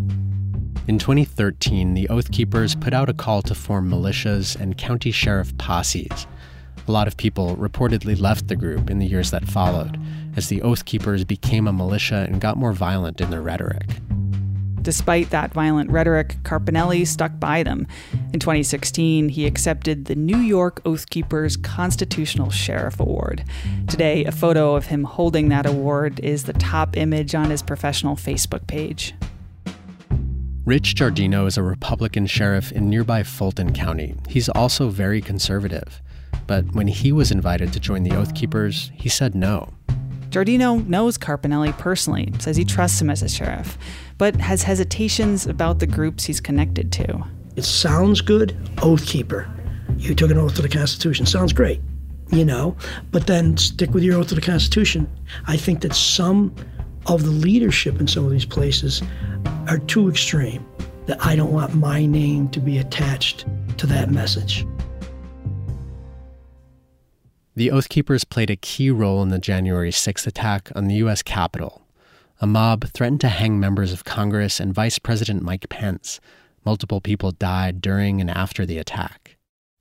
In 0.87 0.99
2013, 0.99 1.95
the 1.95 2.07
Oath 2.09 2.31
Keepers 2.31 2.75
put 2.75 2.93
out 2.93 3.09
a 3.09 3.13
call 3.13 3.41
to 3.41 3.55
form 3.55 3.89
militias 3.89 4.55
and 4.55 4.77
county 4.77 5.09
sheriff 5.09 5.57
posses. 5.57 6.27
A 6.87 6.91
lot 6.91 7.07
of 7.07 7.17
people 7.17 7.55
reportedly 7.55 8.19
left 8.19 8.49
the 8.49 8.55
group 8.55 8.91
in 8.91 8.99
the 8.99 9.07
years 9.07 9.31
that 9.31 9.45
followed, 9.45 9.99
as 10.35 10.47
the 10.47 10.61
Oath 10.61 10.85
Keepers 10.85 11.25
became 11.25 11.67
a 11.67 11.73
militia 11.73 12.27
and 12.29 12.39
got 12.39 12.57
more 12.57 12.71
violent 12.71 13.19
in 13.19 13.31
their 13.31 13.41
rhetoric. 13.41 13.87
Despite 14.83 15.31
that 15.31 15.51
violent 15.55 15.89
rhetoric, 15.89 16.37
Carpinelli 16.43 17.07
stuck 17.07 17.39
by 17.39 17.63
them. 17.63 17.87
In 18.31 18.39
2016, 18.39 19.29
he 19.29 19.47
accepted 19.47 20.05
the 20.05 20.13
New 20.13 20.37
York 20.37 20.83
Oath 20.85 21.09
Keepers 21.09 21.57
Constitutional 21.57 22.51
Sheriff 22.51 22.99
Award. 22.99 23.43
Today, 23.87 24.23
a 24.25 24.31
photo 24.31 24.75
of 24.75 24.85
him 24.85 25.03
holding 25.03 25.49
that 25.49 25.65
award 25.65 26.19
is 26.19 26.43
the 26.43 26.53
top 26.53 26.95
image 26.95 27.33
on 27.33 27.49
his 27.49 27.63
professional 27.63 28.15
Facebook 28.15 28.67
page. 28.67 29.15
Rich 30.65 30.95
Giardino 30.95 31.48
is 31.48 31.57
a 31.57 31.63
Republican 31.63 32.25
sheriff 32.25 32.72
in 32.72 32.89
nearby 32.89 33.24
Fulton 33.24 33.72
County. 33.72 34.15
He's 34.27 34.50
also 34.50 34.89
very 34.89 35.22
conservative. 35.22 36.01
But 36.48 36.74
when 36.74 36.88
he 36.88 37.12
was 37.12 37.31
invited 37.31 37.72
to 37.74 37.79
join 37.79 38.03
the 38.03 38.15
Oath 38.15 38.34
Keepers, 38.34 38.91
he 38.95 39.10
said 39.10 39.36
no. 39.36 39.74
Giardino 40.29 40.86
knows 40.88 41.17
Carpinelli 41.17 41.77
personally, 41.77 42.34
says 42.39 42.57
he 42.57 42.65
trusts 42.65 43.00
him 43.00 43.10
as 43.10 43.22
a 43.22 43.29
sheriff 43.29 43.77
but 44.17 44.36
has 44.38 44.63
hesitations 44.63 45.45
about 45.45 45.79
the 45.79 45.88
groups 45.88 46.24
he's 46.24 46.39
connected 46.39 46.91
to. 46.93 47.24
It 47.55 47.63
sounds 47.63 48.22
good, 48.22 48.55
oath 48.81 49.05
keeper. 49.05 49.50
You 49.98 50.15
took 50.15 50.31
an 50.31 50.38
oath 50.38 50.55
to 50.55 50.62
the 50.62 50.69
Constitution. 50.69 51.25
Sounds 51.25 51.53
great, 51.53 51.81
you 52.31 52.45
know, 52.45 52.75
but 53.12 53.27
then 53.27 53.57
stick 53.57 53.93
with 53.93 54.03
your 54.03 54.19
oath 54.19 54.27
to 54.27 54.36
the 54.36 54.41
Constitution. 54.41 55.10
I 55.48 55.57
think 55.57 55.81
that 55.81 55.93
some 55.93 56.55
of 57.07 57.24
the 57.24 57.31
leadership 57.31 58.00
in 58.00 58.07
some 58.07 58.25
of 58.25 58.31
these 58.31 58.45
places 58.45 59.01
are 59.67 59.79
too 59.79 60.09
extreme, 60.09 60.65
that 61.05 61.24
I 61.25 61.35
don't 61.35 61.51
want 61.51 61.75
my 61.75 62.05
name 62.05 62.50
to 62.50 62.59
be 62.59 62.77
attached 62.77 63.45
to 63.77 63.88
that 63.88 64.12
message. 64.12 64.65
The 67.55 67.71
Oath 67.71 67.89
Keepers 67.89 68.24
played 68.24 68.50
a 68.50 68.55
key 68.57 68.91
role 68.91 69.24
in 69.24 69.29
the 69.29 69.39
January 69.39 69.91
6th 69.91 70.27
attack 70.27 70.71
on 70.75 70.88
the 70.88 70.95
U.S. 70.95 71.21
Capitol 71.21 71.85
a 72.41 72.47
mob 72.47 72.85
threatened 72.89 73.21
to 73.21 73.29
hang 73.29 73.59
members 73.59 73.93
of 73.93 74.03
Congress 74.03 74.59
and 74.59 74.74
Vice 74.74 75.00
President 75.00 75.41
Mike 75.41 75.69
Pence. 75.69 76.19
Multiple 76.65 77.00
people 77.00 77.31
died 77.31 77.81
during 77.81 78.19
and 78.19 78.29
after 78.29 78.65
the 78.65 78.77
attack. 78.77 79.34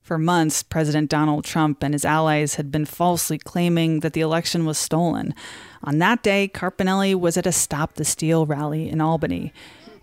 For 0.05 0.19
months, 0.19 0.63
President 0.63 1.09
Donald 1.09 1.47
Trump 1.47 1.83
and 1.83 1.95
his 1.95 2.05
allies 2.05 2.57
had 2.57 2.71
been 2.71 2.85
falsely 2.85 3.39
claiming 3.39 4.01
that 4.01 4.13
the 4.13 4.21
election 4.21 4.67
was 4.67 4.77
stolen. 4.77 5.35
On 5.83 5.97
that 5.97 6.23
day, 6.23 6.47
Carpinelli 6.47 7.15
was 7.15 7.39
at 7.39 7.47
a 7.47 7.53
Stop 7.53 7.95
the 7.95 8.05
Steal 8.05 8.45
rally 8.45 8.91
in 8.91 9.01
Albany. 9.01 9.51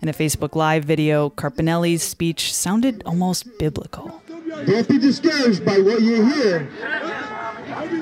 In 0.00 0.08
a 0.08 0.12
Facebook 0.12 0.56
Live 0.56 0.84
video, 0.84 1.30
Carpinelli's 1.30 2.02
speech 2.02 2.52
sounded 2.52 3.04
almost 3.06 3.46
biblical. 3.60 4.20
Don't 4.66 4.88
be 4.88 4.98
discouraged 4.98 5.64
by 5.64 5.78
what 5.78 6.02
you 6.02 6.24
hear 6.24 6.68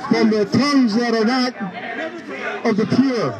from 0.08 0.30
the 0.30 0.48
tongues 0.50 0.94
that 0.94 1.14
are 1.14 1.26
not 1.26 1.54
of 2.64 2.78
the 2.78 2.86
pure. 2.96 3.38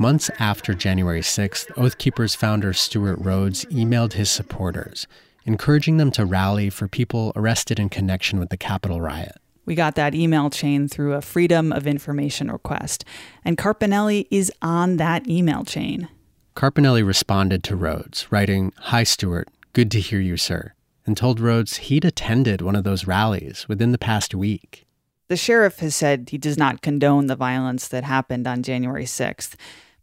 Months 0.00 0.32
after 0.40 0.74
January 0.74 1.20
6th, 1.20 1.70
Oath 1.76 1.98
Keepers 1.98 2.34
founder 2.34 2.72
Stewart 2.72 3.20
Rhodes 3.20 3.64
emailed 3.66 4.14
his 4.14 4.30
supporters, 4.30 5.06
encouraging 5.44 5.96
them 5.96 6.10
to 6.12 6.24
rally 6.24 6.70
for 6.70 6.88
people 6.88 7.32
arrested 7.36 7.78
in 7.78 7.88
connection 7.88 8.38
with 8.38 8.48
the 8.48 8.56
Capitol 8.56 9.00
riot. 9.00 9.36
We 9.66 9.74
got 9.74 9.94
that 9.94 10.14
email 10.14 10.50
chain 10.50 10.88
through 10.88 11.14
a 11.14 11.22
Freedom 11.22 11.72
of 11.72 11.86
Information 11.86 12.50
request, 12.50 13.04
and 13.44 13.56
Carpinelli 13.56 14.26
is 14.30 14.52
on 14.60 14.98
that 14.98 15.26
email 15.28 15.64
chain. 15.64 16.08
Carpinelli 16.54 17.04
responded 17.04 17.64
to 17.64 17.76
Rhodes, 17.76 18.30
writing, 18.30 18.72
Hi, 18.78 19.02
Stewart. 19.02 19.48
Good 19.72 19.90
to 19.92 20.00
hear 20.00 20.20
you, 20.20 20.36
sir, 20.36 20.74
and 21.06 21.16
told 21.16 21.40
Rhodes 21.40 21.78
he'd 21.78 22.04
attended 22.04 22.60
one 22.60 22.76
of 22.76 22.84
those 22.84 23.06
rallies 23.06 23.66
within 23.68 23.92
the 23.92 23.98
past 23.98 24.34
week. 24.34 24.86
The 25.28 25.36
sheriff 25.36 25.78
has 25.78 25.96
said 25.96 26.28
he 26.28 26.38
does 26.38 26.58
not 26.58 26.82
condone 26.82 27.26
the 27.26 27.34
violence 27.34 27.88
that 27.88 28.04
happened 28.04 28.46
on 28.46 28.62
January 28.62 29.06
6th, 29.06 29.54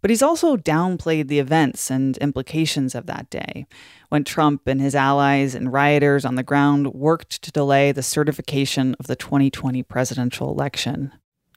but 0.01 0.09
he's 0.09 0.21
also 0.21 0.57
downplayed 0.57 1.27
the 1.27 1.39
events 1.39 1.89
and 1.89 2.17
implications 2.17 2.95
of 2.95 3.05
that 3.05 3.29
day, 3.29 3.65
when 4.09 4.23
Trump 4.23 4.67
and 4.67 4.81
his 4.81 4.95
allies 4.95 5.55
and 5.55 5.71
rioters 5.71 6.25
on 6.25 6.35
the 6.35 6.43
ground 6.43 6.93
worked 6.93 7.41
to 7.43 7.51
delay 7.51 7.91
the 7.91 8.03
certification 8.03 8.95
of 8.99 9.07
the 9.07 9.15
2020 9.15 9.83
presidential 9.83 10.49
election. 10.49 11.11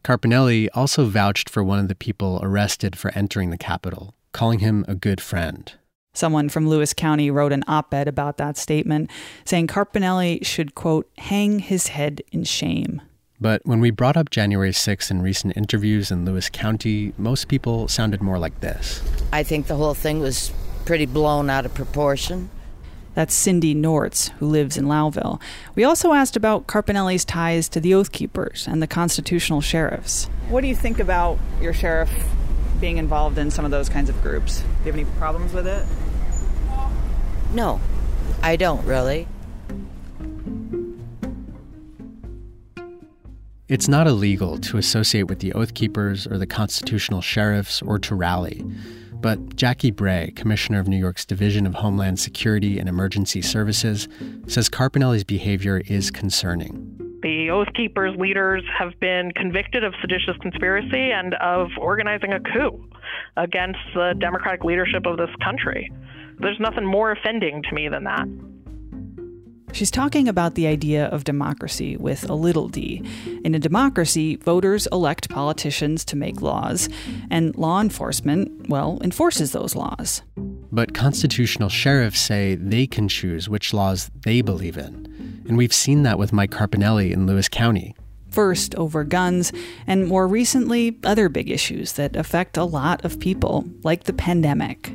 Carpinelli 0.05 0.69
also 0.75 1.07
vouched 1.07 1.49
for 1.49 1.65
one 1.65 1.79
of 1.79 1.89
the 1.89 1.95
people 1.95 2.39
arrested 2.43 2.97
for 2.97 3.11
entering 3.15 3.49
the 3.51 3.57
Capitol, 3.57 4.15
calling 4.33 4.59
him 4.59 4.85
a 4.87 4.95
good 4.95 5.21
friend. 5.21 5.73
Someone 6.13 6.49
from 6.49 6.69
Lewis 6.69 6.93
County 6.93 7.31
wrote 7.31 7.53
an 7.53 7.65
op 7.67 7.93
ed 7.93 8.07
about 8.07 8.37
that 8.37 8.57
statement, 8.57 9.11
saying 9.45 9.67
Carpinelli 9.67 10.45
should, 10.45 10.75
quote, 10.75 11.11
hang 11.19 11.59
his 11.59 11.89
head 11.89 12.23
in 12.31 12.45
shame. 12.45 13.03
But 13.41 13.63
when 13.65 13.81
we 13.81 13.91
brought 13.91 14.17
up 14.17 14.31
January 14.31 14.71
6th 14.71 15.11
in 15.11 15.21
recent 15.21 15.57
interviews 15.57 16.11
in 16.11 16.25
Lewis 16.25 16.49
County, 16.49 17.13
most 17.19 17.49
people 17.49 17.89
sounded 17.89 18.23
more 18.23 18.39
like 18.39 18.61
this. 18.61 19.03
I 19.33 19.43
think 19.43 19.67
the 19.67 19.77
whole 19.77 19.95
thing 19.95 20.21
was 20.21 20.53
pretty 20.85 21.07
blown 21.07 21.51
out 21.51 21.67
of 21.67 21.75
proportion. 21.75 22.51
That's 23.15 23.35
Cindy 23.35 23.75
Nortz, 23.75 24.31
who 24.39 24.47
lives 24.47 24.77
in 24.77 24.87
Lowville. 24.87 25.41
We 25.75 25.85
also 25.85 26.13
asked 26.13 26.37
about 26.37 26.67
Carpinelli's 26.67 27.25
ties 27.25 27.69
to 27.71 27.81
the 27.81 27.95
Oath 27.95 28.13
Keepers 28.13 28.67
and 28.69 28.83
the 28.83 28.87
constitutional 28.87 29.61
sheriffs. 29.61 30.27
What 30.49 30.63
do 30.63 30.67
you 30.67 30.77
think 30.77 30.99
about 30.99 31.39
your 31.61 31.73
sheriff 31.73 32.11
being 32.81 32.99
involved 32.99 33.39
in 33.39 33.51
some 33.51 33.65
of 33.65 33.71
those 33.71 33.89
kinds 33.89 34.11
of 34.11 34.21
groups? 34.21 34.61
Do 34.61 34.67
you 34.85 34.93
have 34.93 34.95
any 34.95 35.05
problems 35.19 35.53
with 35.53 35.67
it? 35.67 35.87
No, 37.53 37.81
I 38.43 38.57
don't 38.57 38.85
really. 38.85 39.29
It's 43.67 43.89
not 43.89 44.07
illegal 44.07 44.59
to 44.59 44.77
associate 44.77 45.23
with 45.23 45.39
the 45.39 45.55
Oath 45.55 45.73
Keepers 45.73 46.27
or 46.27 46.37
the 46.37 46.47
constitutional 46.47 47.23
sheriffs 47.23 47.81
or 47.81 47.99
to 48.01 48.15
rally. 48.15 48.63
But 49.15 49.57
Jackie 49.57 49.91
Bray, 49.91 50.35
Commissioner 50.37 50.81
of 50.81 50.87
New 50.87 50.99
York's 50.99 51.25
Division 51.25 51.67
of 51.67 51.73
Homeland 51.73 52.21
Security 52.21 52.79
and 52.79 52.91
Emergency 52.91 53.41
Services, 53.41 54.07
says 54.49 54.69
Carpinelli's 54.69 55.25
behavior 55.25 55.81
is 55.87 56.11
concerning. 56.11 56.95
The 57.23 57.49
Oath 57.49 57.73
Keepers 57.75 58.15
leaders 58.19 58.63
have 58.79 58.93
been 59.01 59.33
convicted 59.35 59.83
of 59.83 59.95
seditious 60.03 60.37
conspiracy 60.43 61.11
and 61.11 61.33
of 61.37 61.69
organizing 61.79 62.35
a 62.35 62.41
coup 62.41 62.87
against 63.39 63.81
the 63.95 64.13
democratic 64.19 64.63
leadership 64.63 65.07
of 65.07 65.17
this 65.17 65.35
country. 65.43 65.91
There's 66.39 66.61
nothing 66.61 66.85
more 66.85 67.13
offending 67.13 67.63
to 67.63 67.75
me 67.75 67.89
than 67.89 68.05
that. 68.05 68.29
She's 69.75 69.91
talking 69.91 70.29
about 70.29 70.55
the 70.55 70.69
idea 70.69 71.07
of 71.07 71.25
democracy 71.25 71.97
with 71.97 72.31
a 72.31 72.35
little 72.35 72.69
d. 72.69 73.03
In 73.45 73.57
a 73.57 73.59
democracy, 73.59 74.37
voters 74.37 74.87
elect 74.93 75.29
politicians 75.29 76.05
to 76.05 76.17
make 76.17 76.41
laws, 76.41 76.89
and 77.29 77.57
law 77.57 77.81
enforcement, 77.81 78.69
well, 78.69 79.01
enforces 79.03 79.51
those 79.51 79.75
laws. 79.75 80.23
But 80.71 80.95
constitutional 80.95 81.69
sheriffs 81.71 82.21
say 82.21 82.55
they 82.55 82.87
can 82.87 83.09
choose 83.09 83.49
which 83.49 83.75
laws 83.75 84.13
they 84.25 84.43
believe 84.43 84.79
in. 84.79 85.43
And 85.49 85.57
we've 85.57 85.75
seen 85.75 86.05
that 86.05 86.21
with 86.21 86.33
Mike 86.33 86.53
Carpinelli 86.53 87.11
in 87.11 87.27
Lewis 87.27 87.49
County. 87.49 87.97
First, 88.31 88.77
over 88.77 89.03
guns, 89.03 89.53
and 89.89 90.07
more 90.07 90.29
recently, 90.29 90.99
other 91.03 91.29
big 91.29 91.51
issues 91.51 91.95
that 91.95 92.15
affect 92.15 92.57
a 92.57 92.65
lot 92.65 93.05
of 93.05 93.19
people, 93.19 93.65
like 93.83 94.05
the 94.05 94.13
pandemic. 94.13 94.95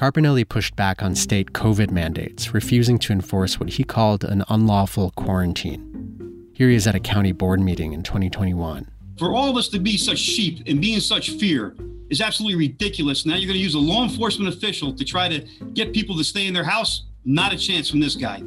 Carpinelli 0.00 0.48
pushed 0.48 0.76
back 0.76 1.02
on 1.02 1.14
state 1.14 1.52
COVID 1.52 1.90
mandates, 1.90 2.54
refusing 2.54 2.98
to 3.00 3.12
enforce 3.12 3.60
what 3.60 3.68
he 3.68 3.84
called 3.84 4.24
an 4.24 4.42
unlawful 4.48 5.10
quarantine. 5.10 6.48
Here 6.54 6.70
he 6.70 6.74
is 6.74 6.86
at 6.86 6.94
a 6.94 7.00
county 7.00 7.32
board 7.32 7.60
meeting 7.60 7.92
in 7.92 8.02
2021. 8.02 8.90
For 9.18 9.34
all 9.34 9.50
of 9.50 9.58
us 9.58 9.68
to 9.68 9.78
be 9.78 9.98
such 9.98 10.16
sheep 10.16 10.62
and 10.66 10.80
be 10.80 10.94
in 10.94 11.02
such 11.02 11.32
fear 11.32 11.76
is 12.08 12.22
absolutely 12.22 12.56
ridiculous. 12.56 13.26
Now 13.26 13.34
you're 13.34 13.48
going 13.48 13.58
to 13.58 13.62
use 13.62 13.74
a 13.74 13.78
law 13.78 14.02
enforcement 14.02 14.48
official 14.48 14.94
to 14.94 15.04
try 15.04 15.28
to 15.28 15.40
get 15.74 15.92
people 15.92 16.16
to 16.16 16.24
stay 16.24 16.46
in 16.46 16.54
their 16.54 16.64
house? 16.64 17.04
Not 17.26 17.52
a 17.52 17.58
chance 17.58 17.90
from 17.90 18.00
this 18.00 18.16
guy. 18.16 18.42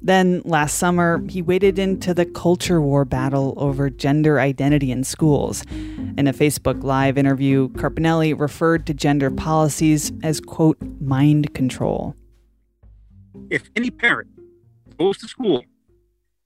Then 0.00 0.40
last 0.46 0.78
summer, 0.78 1.22
he 1.28 1.42
waded 1.42 1.78
into 1.78 2.14
the 2.14 2.24
culture 2.24 2.80
war 2.80 3.04
battle 3.04 3.52
over 3.58 3.90
gender 3.90 4.40
identity 4.40 4.90
in 4.90 5.04
schools. 5.04 5.62
In 6.18 6.26
a 6.26 6.32
Facebook 6.32 6.82
Live 6.82 7.16
interview, 7.16 7.68
Carpinelli 7.68 8.36
referred 8.36 8.88
to 8.88 8.92
gender 8.92 9.30
policies 9.30 10.10
as, 10.24 10.40
quote, 10.40 10.76
mind 11.00 11.54
control. 11.54 12.16
If 13.50 13.70
any 13.76 13.92
parent 13.92 14.28
goes 14.98 15.18
to 15.18 15.28
school, 15.28 15.62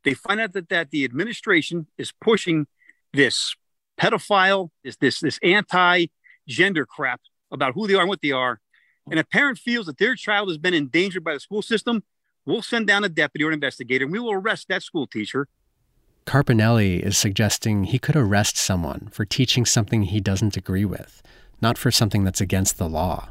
they 0.04 0.12
find 0.12 0.42
out 0.42 0.52
that, 0.52 0.68
that 0.68 0.90
the 0.90 1.06
administration 1.06 1.86
is 1.96 2.12
pushing 2.12 2.66
this 3.14 3.56
pedophile, 3.98 4.68
this, 4.84 4.96
this, 4.96 5.20
this 5.20 5.38
anti 5.42 6.08
gender 6.46 6.84
crap 6.84 7.22
about 7.50 7.72
who 7.72 7.86
they 7.86 7.94
are 7.94 8.00
and 8.00 8.10
what 8.10 8.20
they 8.20 8.32
are, 8.32 8.60
and 9.10 9.18
a 9.18 9.24
parent 9.24 9.56
feels 9.56 9.86
that 9.86 9.96
their 9.96 10.14
child 10.14 10.50
has 10.50 10.58
been 10.58 10.74
endangered 10.74 11.24
by 11.24 11.32
the 11.32 11.40
school 11.40 11.62
system, 11.62 12.04
we'll 12.44 12.60
send 12.60 12.86
down 12.86 13.04
a 13.04 13.08
deputy 13.08 13.42
or 13.42 13.48
an 13.48 13.54
investigator 13.54 14.04
and 14.04 14.12
we 14.12 14.18
will 14.18 14.32
arrest 14.32 14.68
that 14.68 14.82
school 14.82 15.06
teacher. 15.06 15.48
Carpinelli 16.26 17.00
is 17.00 17.18
suggesting 17.18 17.84
he 17.84 17.98
could 17.98 18.16
arrest 18.16 18.56
someone 18.56 19.08
for 19.10 19.24
teaching 19.24 19.66
something 19.66 20.04
he 20.04 20.20
doesn't 20.20 20.56
agree 20.56 20.84
with, 20.84 21.22
not 21.60 21.76
for 21.76 21.90
something 21.90 22.24
that's 22.24 22.40
against 22.40 22.78
the 22.78 22.88
law. 22.88 23.28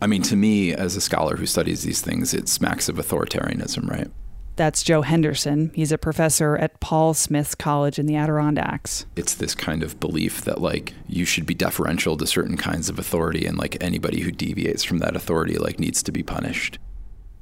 I 0.00 0.06
mean, 0.06 0.22
to 0.22 0.36
me, 0.36 0.74
as 0.74 0.96
a 0.96 1.00
scholar 1.00 1.36
who 1.36 1.46
studies 1.46 1.82
these 1.82 2.02
things, 2.02 2.34
it 2.34 2.48
smacks 2.48 2.88
of 2.88 2.96
authoritarianism, 2.96 3.88
right? 3.88 4.10
That's 4.56 4.82
Joe 4.82 5.02
Henderson. 5.02 5.70
He's 5.74 5.92
a 5.92 5.98
professor 5.98 6.56
at 6.56 6.80
Paul 6.80 7.14
Smith's 7.14 7.54
College 7.54 7.98
in 7.98 8.06
the 8.06 8.16
Adirondacks. 8.16 9.04
It's 9.14 9.34
this 9.34 9.54
kind 9.54 9.82
of 9.82 10.00
belief 10.00 10.42
that, 10.42 10.60
like, 10.60 10.94
you 11.06 11.24
should 11.26 11.44
be 11.44 11.54
deferential 11.54 12.16
to 12.16 12.26
certain 12.26 12.56
kinds 12.56 12.88
of 12.88 12.98
authority, 12.98 13.46
and, 13.46 13.58
like, 13.58 13.82
anybody 13.82 14.20
who 14.20 14.30
deviates 14.30 14.82
from 14.82 14.98
that 14.98 15.16
authority, 15.16 15.58
like, 15.58 15.78
needs 15.78 16.02
to 16.02 16.12
be 16.12 16.22
punished. 16.22 16.78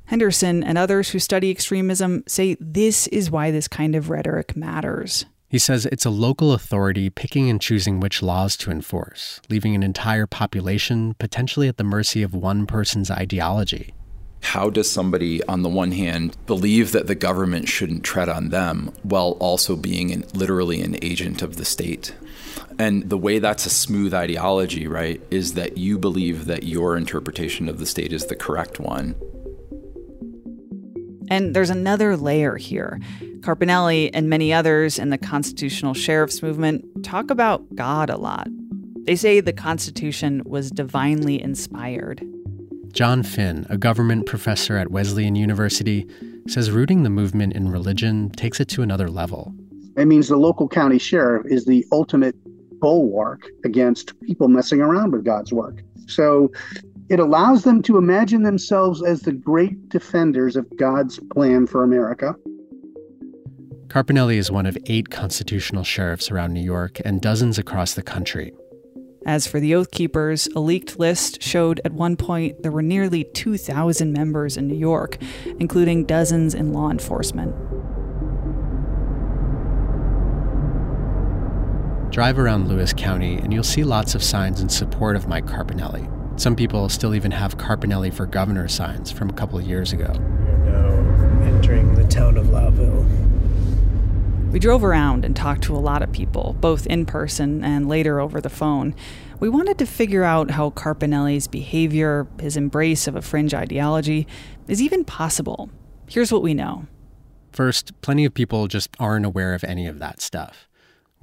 Henderson 0.07 0.63
and 0.63 0.77
others 0.77 1.11
who 1.11 1.19
study 1.19 1.51
extremism 1.51 2.25
say 2.27 2.57
this 2.61 3.07
is 3.09 3.31
why 3.31 3.51
this 3.51 3.69
kind 3.69 3.95
of 3.95 4.11
rhetoric 4.11 4.57
matters. 4.57 5.25
He 5.49 5.59
says 5.59 5.87
it's 5.87 6.05
a 6.05 6.11
local 6.11 6.53
authority 6.53 7.11
picking 7.11 7.49
and 7.49 7.61
choosing 7.61 8.01
which 8.01 8.23
laws 8.23 8.57
to 8.59 8.71
enforce, 8.71 9.41
leaving 9.49 9.75
an 9.75 9.83
entire 9.83 10.27
population 10.27 11.15
potentially 11.19 11.69
at 11.69 11.77
the 11.77 11.85
mercy 11.85 12.23
of 12.23 12.35
one 12.35 12.67
person's 12.67 13.11
ideology. 13.11 13.95
How 14.43 14.69
does 14.69 14.91
somebody, 14.91 15.43
on 15.45 15.63
the 15.63 15.71
one 15.71 15.93
hand, 15.93 16.37
believe 16.47 16.93
that 16.93 17.07
the 17.07 17.15
government 17.15 17.69
shouldn't 17.69 18.05
tread 18.05 18.29
on 18.29 18.51
them 18.51 18.93
while 19.03 19.39
also 19.41 19.75
being 19.75 20.13
an, 20.13 20.25
literally 20.35 20.83
an 20.83 20.97
agent 21.01 21.41
of 21.41 21.57
the 21.57 21.65
state? 21.65 22.15
And 22.79 23.09
the 23.09 23.17
way 23.17 23.39
that's 23.39 23.65
a 23.65 23.71
smooth 23.71 24.13
ideology, 24.13 24.87
right, 24.87 25.23
is 25.31 25.55
that 25.55 25.79
you 25.79 25.99
believe 25.99 26.45
that 26.45 26.65
your 26.65 26.97
interpretation 26.97 27.69
of 27.69 27.79
the 27.79 27.87
state 27.87 28.13
is 28.13 28.27
the 28.27 28.37
correct 28.37 28.79
one. 28.79 29.15
And 31.31 31.54
there's 31.54 31.71
another 31.71 32.16
layer 32.16 32.57
here. 32.57 33.00
Carpinelli 33.40 34.11
and 34.12 34.28
many 34.28 34.52
others 34.52 34.99
in 34.99 35.11
the 35.11 35.19
constitutional 35.19 35.95
sheriff's 35.95 36.43
movement 36.43 36.85
talk 37.04 37.31
about 37.31 37.62
God 37.75 38.11
a 38.11 38.16
lot. 38.16 38.49
They 39.04 39.16
say 39.16 39.40
the 39.40 39.52
Constitution 39.52 40.43
was 40.47 40.71
divinely 40.71 41.40
inspired. 41.43 42.26
John 42.93 43.23
Finn, 43.23 43.66
a 43.69 43.76
government 43.76 44.25
professor 44.25 44.76
at 44.76 44.90
Wesleyan 44.90 45.37
University, 45.37 46.07
says 46.49 46.71
rooting 46.71 47.02
the 47.02 47.11
movement 47.11 47.54
in 47.54 47.71
religion 47.71 48.31
takes 48.31 48.61
it 48.61 48.69
to 48.69 48.83
another 48.83 49.11
level. 49.11 49.52
It 49.97 50.07
means 50.07 50.28
the 50.28 50.37
local 50.37 50.69
county 50.69 50.99
sheriff 50.99 51.45
is 51.47 51.64
the 51.64 51.85
ultimate 51.93 52.37
bulwark 52.81 53.49
against 53.64 54.19
people 54.21 54.49
messing 54.49 54.81
around 54.81 55.12
with 55.12 55.25
God's 55.25 55.53
work. 55.53 55.83
So 56.07 56.53
it 57.14 57.20
allows 57.20 57.62
them 57.62 57.81
to 57.81 57.96
imagine 57.96 58.42
themselves 58.42 59.00
as 59.00 59.20
the 59.20 59.31
great 59.31 59.88
defenders 59.88 60.57
of 60.57 60.66
God's 60.77 61.20
plan 61.33 61.64
for 61.64 61.85
America. 61.85 62.35
Carpinelli 63.87 64.35
is 64.35 64.50
one 64.50 64.66
of 64.66 64.77
eight 64.87 65.11
constitutional 65.11 65.85
sheriffs 65.85 66.33
around 66.33 66.53
New 66.53 66.61
York 66.61 67.00
and 67.05 67.20
dozens 67.20 67.57
across 67.57 67.94
the 67.94 68.03
country. 68.03 68.53
As 69.27 69.46
for 69.46 69.61
the 69.61 69.77
Oath 69.77 69.92
Keepers, 69.92 70.48
a 70.57 70.59
leaked 70.59 70.98
list 70.98 71.40
showed 71.40 71.81
at 71.85 71.92
one 71.92 72.16
point 72.16 72.64
there 72.64 72.72
were 72.72 72.83
nearly 72.83 73.22
2,000 73.22 74.12
members 74.12 74.57
in 74.57 74.66
New 74.66 74.74
York, 74.74 75.16
including 75.61 76.07
dozens 76.07 76.53
in 76.53 76.72
law 76.72 76.90
enforcement. 76.90 77.55
Drive 82.11 82.40
around 82.40 82.66
Lewis 82.66 82.92
County 82.92 83.37
and 83.37 83.53
you'll 83.53 83.62
see 83.62 83.85
lots 83.85 84.16
of 84.16 84.22
signs 84.24 84.61
in 84.61 84.68
support 84.68 85.14
of 85.14 85.29
Mike 85.29 85.46
Carpinelli. 85.46 86.11
Some 86.37 86.57
people 86.57 86.88
still 86.88 87.14
even 87.14 87.31
have 87.31 87.59
Carpinelli 87.59 88.12
for 88.12 88.27
governor 88.27 88.66
signs 88.66 89.12
from 89.12 89.31
a 89.31 89.33
couple 89.33 89.59
of 89.59 89.66
years 89.66 89.92
ago. 89.92 90.12
We 90.12 90.18
are 90.18 90.59
now 90.59 91.44
entering 91.44 91.94
the 91.94 92.05
town 92.09 92.37
of 92.37 92.47
Lowville. 92.47 93.05
We 94.51 94.59
drove 94.59 94.85
around 94.85 95.25
and 95.25 95.35
talked 95.35 95.62
to 95.64 95.77
a 95.77 95.79
lot 95.79 96.03
of 96.03 96.12
people, 96.12 96.57
both 96.61 96.87
in 96.87 97.07
person 97.07 97.64
and 97.64 97.88
later 97.88 98.20
over 98.20 98.40
the 98.40 98.51
phone. 98.51 98.94
We 99.38 99.49
wanted 99.49 99.79
to 99.79 99.87
figure 99.87 100.25
out 100.25 100.51
how 100.51 100.70
Carpinelli's 100.70 101.47
behavior, 101.47 102.27
his 102.40 102.57
embrace 102.57 103.07
of 103.07 103.14
a 103.14 103.23
fringe 103.23 103.55
ideology, 103.55 104.27
is 104.66 104.83
even 104.83 105.05
possible. 105.05 105.70
Here's 106.09 106.33
what 106.33 106.42
we 106.42 106.53
know. 106.53 106.87
First, 107.53 108.01
plenty 108.01 108.25
of 108.25 108.35
people 108.35 108.66
just 108.66 108.90
aren't 108.99 109.25
aware 109.27 109.55
of 109.55 109.62
any 109.62 109.87
of 109.87 110.01
that 110.01 110.20
stuff. 110.20 110.68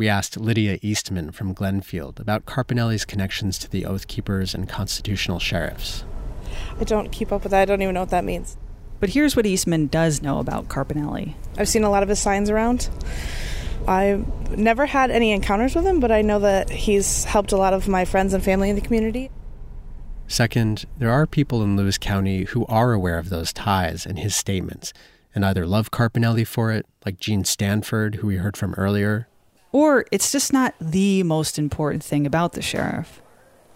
We 0.01 0.09
asked 0.09 0.35
Lydia 0.35 0.79
Eastman 0.81 1.29
from 1.29 1.53
Glenfield 1.53 2.19
about 2.19 2.47
Carpinelli's 2.47 3.05
connections 3.05 3.59
to 3.59 3.69
the 3.69 3.85
Oath 3.85 4.07
Keepers 4.07 4.55
and 4.55 4.67
constitutional 4.67 5.37
sheriffs. 5.37 6.05
I 6.79 6.85
don't 6.85 7.11
keep 7.11 7.31
up 7.31 7.43
with 7.43 7.51
that. 7.51 7.61
I 7.61 7.65
don't 7.65 7.83
even 7.83 7.93
know 7.93 7.99
what 7.99 8.09
that 8.09 8.23
means. 8.23 8.57
But 8.99 9.11
here's 9.11 9.35
what 9.35 9.45
Eastman 9.45 9.85
does 9.85 10.23
know 10.23 10.39
about 10.39 10.69
Carpinelli. 10.69 11.35
I've 11.55 11.69
seen 11.69 11.83
a 11.83 11.91
lot 11.91 12.01
of 12.01 12.09
his 12.09 12.17
signs 12.17 12.49
around. 12.49 12.89
I've 13.87 14.57
never 14.57 14.87
had 14.87 15.11
any 15.11 15.33
encounters 15.33 15.75
with 15.75 15.85
him, 15.85 15.99
but 15.99 16.11
I 16.11 16.23
know 16.23 16.39
that 16.39 16.71
he's 16.71 17.25
helped 17.25 17.51
a 17.51 17.57
lot 17.57 17.75
of 17.75 17.87
my 17.87 18.03
friends 18.03 18.33
and 18.33 18.43
family 18.43 18.71
in 18.71 18.75
the 18.75 18.81
community. 18.81 19.29
Second, 20.25 20.85
there 20.97 21.11
are 21.11 21.27
people 21.27 21.61
in 21.61 21.77
Lewis 21.77 21.99
County 21.99 22.45
who 22.45 22.65
are 22.65 22.91
aware 22.91 23.19
of 23.19 23.29
those 23.29 23.53
ties 23.53 24.07
and 24.07 24.17
his 24.17 24.35
statements 24.35 24.93
and 25.35 25.45
either 25.45 25.67
love 25.67 25.91
Carpinelli 25.91 26.47
for 26.47 26.71
it, 26.71 26.87
like 27.05 27.19
Gene 27.19 27.45
Stanford, 27.45 28.15
who 28.15 28.25
we 28.25 28.37
heard 28.37 28.57
from 28.57 28.73
earlier, 28.73 29.27
or 29.71 30.05
it's 30.11 30.31
just 30.31 30.53
not 30.53 30.75
the 30.79 31.23
most 31.23 31.57
important 31.57 32.03
thing 32.03 32.25
about 32.25 32.53
the 32.53 32.61
sheriff. 32.61 33.21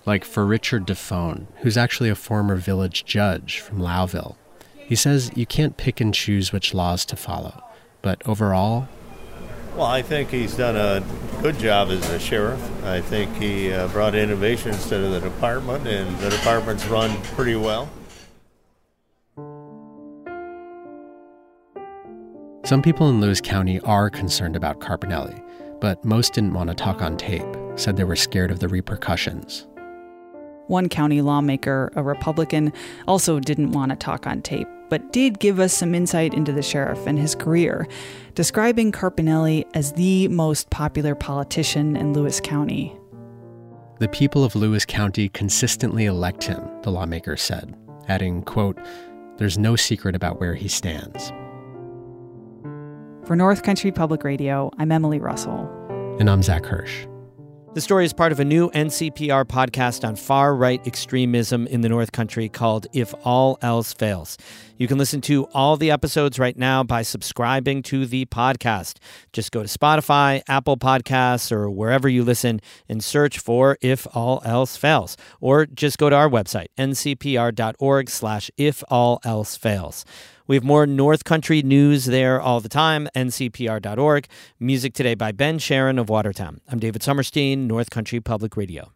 Like 0.05 0.23
for 0.23 0.45
Richard 0.45 0.86
Defoe, 0.86 1.47
who's 1.62 1.77
actually 1.77 2.10
a 2.10 2.15
former 2.15 2.55
village 2.55 3.05
judge 3.05 3.60
from 3.60 3.79
Lowville. 3.79 4.36
He 4.77 4.95
says 4.95 5.31
you 5.36 5.45
can't 5.45 5.77
pick 5.77 5.99
and 5.99 6.13
choose 6.13 6.51
which 6.51 6.73
laws 6.73 7.05
to 7.05 7.15
follow, 7.15 7.63
but 8.01 8.21
overall, 8.27 8.88
well, 9.75 9.88
I 9.88 10.03
think 10.03 10.29
he's 10.29 10.55
done 10.55 10.77
a 10.77 11.03
good 11.41 11.60
job 11.60 11.89
as 11.89 12.10
a 12.10 12.17
sheriff. 12.17 12.62
I 12.86 13.01
think 13.01 13.36
he 13.36 13.73
uh, 13.73 13.89
brought 13.89 14.15
innovations 14.15 14.88
to 14.88 14.97
the 14.97 15.19
department, 15.19 15.86
and 15.86 16.17
the 16.19 16.29
department's 16.29 16.86
run 16.86 17.21
pretty 17.23 17.58
well. 17.58 17.89
Some 22.63 22.81
people 22.81 23.10
in 23.10 23.19
Lewis 23.19 23.41
County 23.41 23.81
are 23.81 24.10
concerned 24.10 24.55
about 24.55 24.79
Carpinelli, 24.79 25.43
but 25.86 26.04
most 26.04 26.34
didn't 26.34 26.56
want 26.56 26.67
to 26.67 26.74
talk 26.74 27.04
on 27.04 27.15
tape, 27.15 27.45
said 27.76 27.95
they 27.95 28.04
were 28.04 28.15
scared 28.15 28.50
of 28.50 28.60
the 28.60 28.67
repercussions. 28.67 29.67
One 30.65 30.89
county 30.89 31.21
lawmaker, 31.21 31.91
a 31.95 32.02
Republican, 32.02 32.74
also 33.08 33.39
didn't 33.39 33.71
want 33.71 33.91
to 33.91 33.95
talk 33.95 34.26
on 34.26 34.41
tape, 34.41 34.67
but 34.89 35.13
did 35.13 35.38
give 35.38 35.60
us 35.60 35.74
some 35.74 35.93
insight 35.93 36.34
into 36.34 36.52
the 36.52 36.63
sheriff 36.63 37.06
and 37.06 37.19
his 37.19 37.36
career, 37.36 37.88
describing 38.34 38.91
Carpinelli 38.91 39.63
as 39.76 39.93
the 39.93 40.28
most 40.30 40.71
popular 40.71 41.13
politician 41.13 41.95
in 41.95 42.13
Lewis 42.13 42.39
County. 42.39 42.98
The 44.00 44.08
people 44.08 44.43
of 44.43 44.56
Lewis 44.56 44.86
County 44.86 45.30
consistently 45.30 46.06
elect 46.06 46.45
him, 46.45 46.67
the 46.82 46.89
lawmaker 46.89 47.38
said, 47.38 47.76
adding, 48.08 48.41
quote, 48.41 48.80
there's 49.38 49.60
no 49.60 49.76
secret 49.76 50.15
about 50.15 50.39
where 50.39 50.56
he 50.56 50.67
stands. 50.67 51.32
For 53.26 53.36
North 53.36 53.64
Country 53.64 53.92
Public 53.92 54.24
Radio, 54.24 54.70
I'm 54.78 54.92
Emily 54.92 55.18
Russell. 55.18 55.68
And 56.20 56.30
I'm 56.30 56.44
Zach 56.44 56.64
Hirsch. 56.64 57.08
The 57.74 57.82
story 57.82 58.06
is 58.06 58.14
part 58.14 58.32
of 58.32 58.40
a 58.40 58.46
new 58.46 58.70
NCPR 58.70 59.46
podcast 59.46 60.08
on 60.08 60.16
far 60.16 60.56
right 60.56 60.80
extremism 60.86 61.66
in 61.66 61.82
the 61.82 61.90
North 61.90 62.12
Country 62.12 62.48
called 62.50 62.86
If 62.94 63.16
All 63.26 63.58
Else 63.64 63.94
Fails. 63.94 64.38
You 64.78 64.88
can 64.88 65.00
listen 65.00 65.22
to 65.22 65.46
all 65.56 65.76
the 65.76 65.90
episodes 65.90 66.38
right 66.38 66.56
now 66.56 66.84
by 66.84 67.02
subscribing 67.02 67.82
to 67.84 68.06
the 68.06 68.28
podcast. 68.28 68.98
Just 69.34 69.52
go 69.52 69.64
to 69.64 69.68
Spotify, 69.68 70.44
Apple 70.48 70.78
Podcasts, 70.78 71.52
or 71.52 71.68
wherever 71.68 72.08
you 72.08 72.24
listen 72.24 72.62
and 72.88 73.04
search 73.04 73.40
for 73.40 73.78
If 73.82 74.06
All 74.16 74.44
Else 74.46 74.78
Fails. 74.78 75.18
Or 75.42 75.66
just 75.66 75.98
go 75.98 76.12
to 76.12 76.16
our 76.16 76.30
website, 76.30 76.68
ncpr.org 76.78 78.10
slash 78.10 78.52
if 78.56 78.84
all 78.88 79.20
else 79.26 79.58
fails. 79.58 80.06
We 80.47 80.55
have 80.55 80.63
more 80.63 80.86
North 80.86 81.23
Country 81.23 81.63
news 81.63 82.05
there 82.05 82.39
all 82.39 82.60
the 82.60 82.69
time, 82.69 83.10
ncpr.org. 83.15 84.27
Music 84.60 84.93
today 84.93 85.15
by 85.15 85.31
Ben 85.31 85.58
Sharon 85.58 85.97
of 85.97 86.08
Watertown. 86.08 86.62
I'm 86.67 86.79
David 86.79 87.01
Sommerstein, 87.01 87.67
North 87.67 87.89
Country 87.89 88.19
Public 88.21 88.55
Radio. 88.55 88.94